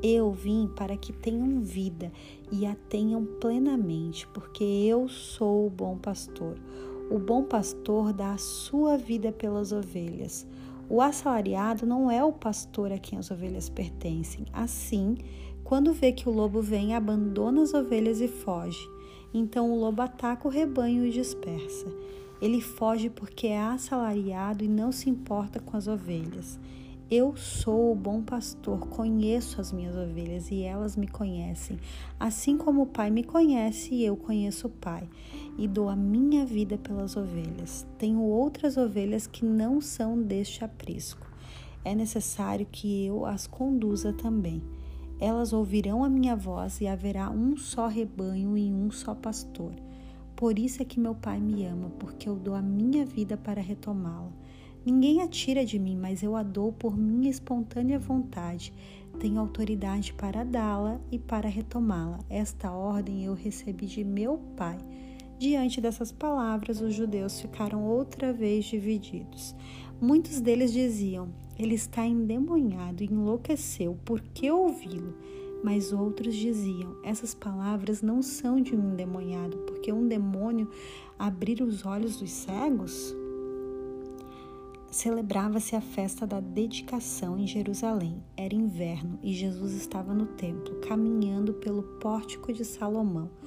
Eu 0.02 0.32
vim 0.32 0.70
para 0.74 0.96
que 0.96 1.12
tenham 1.12 1.60
vida 1.60 2.14
e 2.50 2.66
a 2.66 2.74
tenham 2.88 3.26
plenamente, 3.42 4.26
porque 4.28 4.64
eu 4.64 5.10
sou 5.10 5.68
o 5.68 5.70
bom 5.70 5.98
pastor. 5.98 6.58
O 7.10 7.18
bom 7.18 7.44
pastor 7.44 8.14
dá 8.14 8.34
a 8.34 8.38
sua 8.38 8.96
vida 8.96 9.32
pelas 9.32 9.72
ovelhas. 9.72 10.46
O 10.88 11.02
assalariado 11.02 11.84
não 11.84 12.12
é 12.12 12.24
o 12.24 12.32
pastor 12.32 12.92
a 12.92 13.00
quem 13.00 13.18
as 13.18 13.32
ovelhas 13.32 13.68
pertencem. 13.68 14.46
Assim, 14.54 15.18
quando 15.64 15.92
vê 15.92 16.12
que 16.12 16.30
o 16.30 16.32
lobo 16.32 16.62
vem, 16.62 16.94
abandona 16.94 17.64
as 17.64 17.74
ovelhas 17.74 18.22
e 18.22 18.28
foge. 18.28 18.88
Então 19.34 19.72
o 19.72 19.80
lobo 19.80 20.04
ataca 20.04 20.48
o 20.48 20.52
rebanho 20.52 21.04
e 21.04 21.10
dispersa. 21.10 21.88
Ele 22.40 22.62
foge 22.62 23.10
porque 23.10 23.48
é 23.48 23.60
assalariado 23.60 24.64
e 24.64 24.68
não 24.68 24.92
se 24.92 25.10
importa 25.10 25.60
com 25.60 25.76
as 25.76 25.88
ovelhas. 25.88 26.60
Eu 27.12 27.36
sou 27.36 27.92
o 27.92 27.96
bom 27.96 28.22
pastor, 28.22 28.88
conheço 28.88 29.60
as 29.60 29.72
minhas 29.72 29.96
ovelhas 29.96 30.52
e 30.52 30.62
elas 30.62 30.96
me 30.96 31.08
conhecem, 31.08 31.80
assim 32.20 32.56
como 32.56 32.84
o 32.84 32.86
Pai 32.86 33.10
me 33.10 33.24
conhece 33.24 33.96
e 33.96 34.06
eu 34.06 34.16
conheço 34.16 34.68
o 34.68 34.70
Pai, 34.70 35.10
e 35.60 35.68
dou 35.68 35.90
a 35.90 35.96
minha 35.96 36.46
vida 36.46 36.78
pelas 36.78 37.18
ovelhas. 37.18 37.86
Tenho 37.98 38.22
outras 38.22 38.78
ovelhas 38.78 39.28
que 39.28 39.44
não 39.44 39.82
são 39.82 40.22
deste 40.22 40.64
aprisco. 40.64 41.28
É 41.84 41.94
necessário 41.94 42.66
que 42.66 43.06
eu 43.06 43.26
as 43.26 43.46
conduza 43.46 44.14
também. 44.14 44.64
Elas 45.20 45.52
ouvirão 45.52 46.02
a 46.02 46.10
minha 46.10 46.34
voz 46.34 46.80
e 46.80 46.88
haverá 46.88 47.30
um 47.30 47.58
só 47.58 47.88
rebanho 47.88 48.58
e 48.58 48.72
um 48.72 48.90
só 48.90 49.14
pastor. 49.14 49.74
Por 50.34 50.58
isso 50.58 50.82
é 50.82 50.86
que 50.86 50.98
meu 50.98 51.14
Pai 51.14 51.42
me 51.42 51.66
ama, 51.66 51.90
porque 52.00 52.30
eu 52.30 52.38
dou 52.38 52.56
a 52.56 52.62
minha 52.62 53.06
vida 53.06 53.36
para 53.36 53.62
retomá-la. 53.62 54.32
Ninguém 54.86 55.22
a 55.22 55.28
tira 55.28 55.66
de 55.66 55.78
mim, 55.78 55.98
mas 55.98 56.24
eu 56.24 56.38
a 56.38 56.44
dou 56.44 56.72
por 56.72 56.98
minha 56.98 57.30
espontânea 57.30 58.00
vontade. 58.00 58.72
Tenho 59.20 59.42
autoridade 59.42 60.14
para 60.14 60.46
dá-la 60.46 61.02
e 61.12 61.20
para 61.20 61.50
retomá-la. 61.50 62.20
Esta 62.30 62.72
ordem 62.72 63.26
eu 63.26 63.34
recebi 63.34 63.86
de 63.88 64.06
meu 64.06 64.40
Pai. 64.56 64.78
Diante 65.40 65.80
dessas 65.80 66.12
palavras, 66.12 66.82
os 66.82 66.94
judeus 66.94 67.40
ficaram 67.40 67.86
outra 67.86 68.34
vez 68.34 68.66
divididos. 68.66 69.56
Muitos 70.02 70.42
deles 70.42 70.74
diziam: 70.74 71.30
Ele 71.58 71.76
está 71.76 72.06
endemoniado, 72.06 73.06
enlouqueceu, 73.06 73.98
por 74.04 74.20
que 74.20 74.52
ouvi-lo? 74.52 75.16
Mas 75.64 75.94
outros 75.94 76.36
diziam: 76.36 76.94
Essas 77.06 77.34
palavras 77.34 78.02
não 78.02 78.22
são 78.22 78.62
de 78.62 78.76
um 78.76 78.92
endemoniado, 78.92 79.60
porque 79.60 79.94
um 79.94 80.06
demônio 80.10 80.70
abrir 81.18 81.62
os 81.62 81.86
olhos 81.86 82.18
dos 82.18 82.32
cegos? 82.32 83.16
Celebrava-se 84.92 85.74
a 85.74 85.80
festa 85.82 86.28
da 86.28 86.42
dedicação 86.42 87.40
em 87.40 87.48
Jerusalém. 87.48 88.22
Era 88.36 88.54
inverno 88.54 89.18
e 89.24 89.32
Jesus 89.32 89.72
estava 89.72 90.14
no 90.14 90.26
templo, 90.26 90.82
caminhando 90.82 91.54
pelo 91.54 91.84
pórtico 91.84 92.52
de 92.52 92.66
Salomão. 92.66 93.39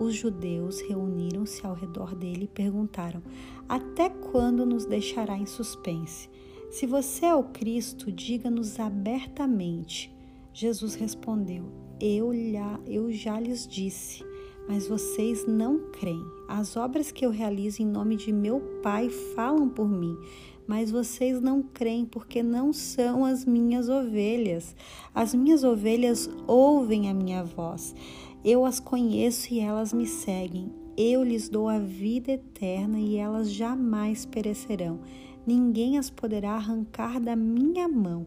Os 0.00 0.14
judeus 0.14 0.80
reuniram-se 0.80 1.66
ao 1.66 1.74
redor 1.74 2.14
dele 2.14 2.44
e 2.44 2.48
perguntaram: 2.48 3.22
Até 3.68 4.08
quando 4.08 4.64
nos 4.64 4.86
deixará 4.86 5.36
em 5.36 5.44
suspense? 5.44 6.30
Se 6.70 6.86
você 6.86 7.26
é 7.26 7.34
o 7.34 7.44
Cristo, 7.44 8.10
diga-nos 8.10 8.80
abertamente. 8.80 10.10
Jesus 10.54 10.94
respondeu: 10.94 11.64
eu, 12.00 12.32
eu 12.86 13.12
já 13.12 13.38
lhes 13.38 13.68
disse 13.68 14.24
mas 14.68 14.86
vocês 14.86 15.46
não 15.46 15.90
creem. 15.90 16.24
As 16.48 16.76
obras 16.76 17.10
que 17.10 17.26
eu 17.26 17.30
realizo 17.30 17.82
em 17.82 17.86
nome 17.86 18.14
de 18.14 18.32
meu 18.32 18.60
Pai 18.82 19.10
falam 19.34 19.68
por 19.68 19.88
mim 19.88 20.16
mas 20.70 20.88
vocês 20.88 21.40
não 21.40 21.64
creem 21.64 22.04
porque 22.04 22.44
não 22.44 22.72
são 22.72 23.24
as 23.24 23.44
minhas 23.44 23.88
ovelhas. 23.88 24.76
As 25.12 25.34
minhas 25.34 25.64
ovelhas 25.64 26.30
ouvem 26.46 27.10
a 27.10 27.12
minha 27.12 27.42
voz. 27.42 27.92
Eu 28.42 28.64
as 28.64 28.80
conheço 28.80 29.52
e 29.52 29.60
elas 29.60 29.92
me 29.92 30.06
seguem. 30.06 30.72
Eu 30.96 31.22
lhes 31.22 31.50
dou 31.50 31.68
a 31.68 31.78
vida 31.78 32.32
eterna 32.32 32.98
e 32.98 33.16
elas 33.16 33.52
jamais 33.52 34.24
perecerão. 34.24 35.00
Ninguém 35.46 35.98
as 35.98 36.08
poderá 36.08 36.52
arrancar 36.52 37.20
da 37.20 37.36
minha 37.36 37.86
mão. 37.86 38.26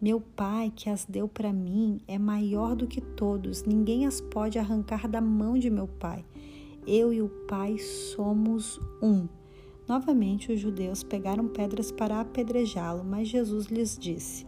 Meu 0.00 0.18
Pai, 0.18 0.72
que 0.74 0.88
as 0.88 1.04
deu 1.04 1.28
para 1.28 1.52
mim, 1.52 2.00
é 2.08 2.18
maior 2.18 2.74
do 2.74 2.86
que 2.86 3.02
todos. 3.02 3.64
Ninguém 3.64 4.06
as 4.06 4.18
pode 4.18 4.58
arrancar 4.58 5.06
da 5.06 5.20
mão 5.20 5.58
de 5.58 5.68
meu 5.68 5.86
Pai. 5.86 6.24
Eu 6.86 7.12
e 7.12 7.20
o 7.20 7.28
Pai 7.28 7.76
somos 7.76 8.80
um. 9.02 9.28
Novamente, 9.86 10.52
os 10.52 10.58
judeus 10.58 11.02
pegaram 11.02 11.48
pedras 11.48 11.92
para 11.92 12.20
apedrejá-lo, 12.20 13.04
mas 13.04 13.28
Jesus 13.28 13.66
lhes 13.66 13.98
disse: 13.98 14.46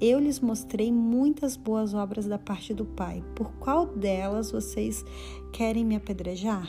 Eu 0.00 0.18
lhes 0.18 0.40
mostrei 0.40 0.92
muitas 0.92 1.56
boas 1.56 1.94
obras 1.94 2.26
da 2.26 2.38
parte 2.38 2.74
do 2.74 2.84
Pai. 2.84 3.22
Por 3.34 3.52
qual 3.52 3.86
delas 3.86 4.50
vocês 4.50 5.04
querem 5.52 5.84
me 5.84 5.94
apedrejar? 5.94 6.68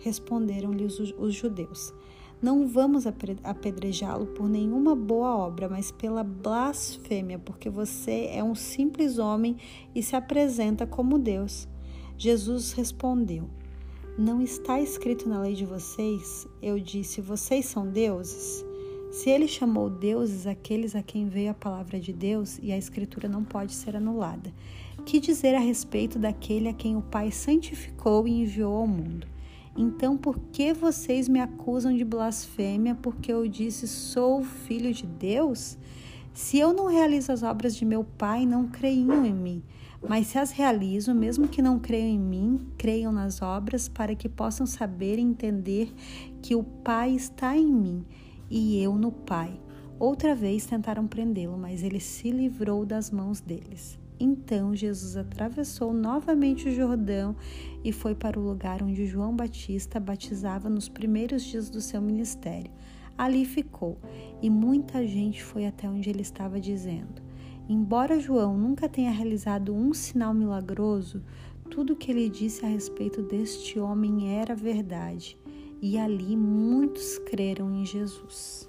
Responderam-lhes 0.00 0.98
os 0.98 1.34
judeus. 1.34 1.92
Não 2.40 2.68
vamos 2.68 3.04
apedrejá-lo 3.42 4.26
por 4.26 4.48
nenhuma 4.48 4.94
boa 4.94 5.36
obra, 5.36 5.68
mas 5.68 5.90
pela 5.90 6.22
blasfêmia, 6.22 7.36
porque 7.36 7.68
você 7.68 8.28
é 8.30 8.44
um 8.44 8.54
simples 8.54 9.18
homem 9.18 9.56
e 9.92 10.02
se 10.04 10.14
apresenta 10.14 10.86
como 10.86 11.18
Deus. 11.18 11.66
Jesus 12.16 12.72
respondeu: 12.72 13.50
Não 14.16 14.40
está 14.40 14.80
escrito 14.80 15.28
na 15.28 15.40
lei 15.40 15.54
de 15.54 15.64
vocês? 15.64 16.46
Eu 16.62 16.78
disse: 16.78 17.20
Vocês 17.20 17.66
são 17.66 17.90
deuses? 17.90 18.67
Se 19.18 19.30
ele 19.30 19.48
chamou 19.48 19.90
deuses 19.90 20.46
aqueles 20.46 20.94
a 20.94 21.02
quem 21.02 21.28
veio 21.28 21.50
a 21.50 21.54
palavra 21.54 21.98
de 21.98 22.12
Deus, 22.12 22.56
e 22.62 22.70
a 22.70 22.78
Escritura 22.78 23.28
não 23.28 23.42
pode 23.42 23.74
ser 23.74 23.96
anulada, 23.96 24.52
que 25.04 25.18
dizer 25.18 25.56
a 25.56 25.58
respeito 25.58 26.20
daquele 26.20 26.68
a 26.68 26.72
quem 26.72 26.96
o 26.96 27.02
Pai 27.02 27.32
santificou 27.32 28.28
e 28.28 28.42
enviou 28.42 28.76
ao 28.76 28.86
mundo? 28.86 29.26
Então, 29.76 30.16
por 30.16 30.38
que 30.52 30.72
vocês 30.72 31.28
me 31.28 31.40
acusam 31.40 31.96
de 31.96 32.04
blasfêmia 32.04 32.94
porque 32.94 33.32
eu 33.32 33.48
disse 33.48 33.88
sou 33.88 34.44
filho 34.44 34.94
de 34.94 35.04
Deus? 35.04 35.76
Se 36.32 36.60
eu 36.60 36.72
não 36.72 36.86
realizo 36.86 37.32
as 37.32 37.42
obras 37.42 37.74
de 37.74 37.84
meu 37.84 38.04
Pai, 38.04 38.46
não 38.46 38.68
creiam 38.68 39.26
em 39.26 39.34
mim. 39.34 39.64
Mas 40.08 40.28
se 40.28 40.38
as 40.38 40.52
realizo, 40.52 41.12
mesmo 41.12 41.48
que 41.48 41.60
não 41.60 41.80
creiam 41.80 42.06
em 42.06 42.20
mim, 42.20 42.60
creiam 42.78 43.10
nas 43.10 43.42
obras 43.42 43.88
para 43.88 44.14
que 44.14 44.28
possam 44.28 44.64
saber 44.64 45.18
e 45.18 45.22
entender 45.22 45.92
que 46.40 46.54
o 46.54 46.62
Pai 46.62 47.10
está 47.16 47.56
em 47.56 47.66
mim 47.66 48.06
e 48.50 48.82
eu 48.82 48.96
no 48.96 49.12
Pai. 49.12 49.60
Outra 49.98 50.34
vez 50.34 50.64
tentaram 50.64 51.06
prendê-lo, 51.06 51.58
mas 51.58 51.82
ele 51.82 52.00
se 52.00 52.30
livrou 52.30 52.86
das 52.86 53.10
mãos 53.10 53.40
deles. 53.40 53.98
Então 54.20 54.74
Jesus 54.74 55.16
atravessou 55.16 55.92
novamente 55.92 56.68
o 56.68 56.72
Jordão 56.72 57.36
e 57.84 57.92
foi 57.92 58.14
para 58.14 58.38
o 58.38 58.42
lugar 58.42 58.82
onde 58.82 59.06
João 59.06 59.34
Batista 59.34 60.00
batizava 60.00 60.68
nos 60.68 60.88
primeiros 60.88 61.44
dias 61.44 61.70
do 61.70 61.80
seu 61.80 62.00
ministério. 62.00 62.70
Ali 63.16 63.44
ficou, 63.44 63.98
e 64.40 64.48
muita 64.48 65.06
gente 65.06 65.42
foi 65.42 65.66
até 65.66 65.88
onde 65.88 66.08
ele 66.08 66.22
estava 66.22 66.60
dizendo: 66.60 67.22
Embora 67.68 68.18
João 68.18 68.56
nunca 68.56 68.88
tenha 68.88 69.10
realizado 69.10 69.74
um 69.74 69.92
sinal 69.92 70.32
milagroso, 70.32 71.22
tudo 71.68 71.92
o 71.92 71.96
que 71.96 72.10
ele 72.10 72.28
disse 72.28 72.64
a 72.64 72.68
respeito 72.68 73.22
deste 73.22 73.78
homem 73.78 74.38
era 74.38 74.54
verdade, 74.54 75.36
e 75.80 75.98
ali 75.98 76.36
muitos 76.36 77.18
creram 77.18 77.74
em 77.74 77.84
Jesus. 77.84 78.68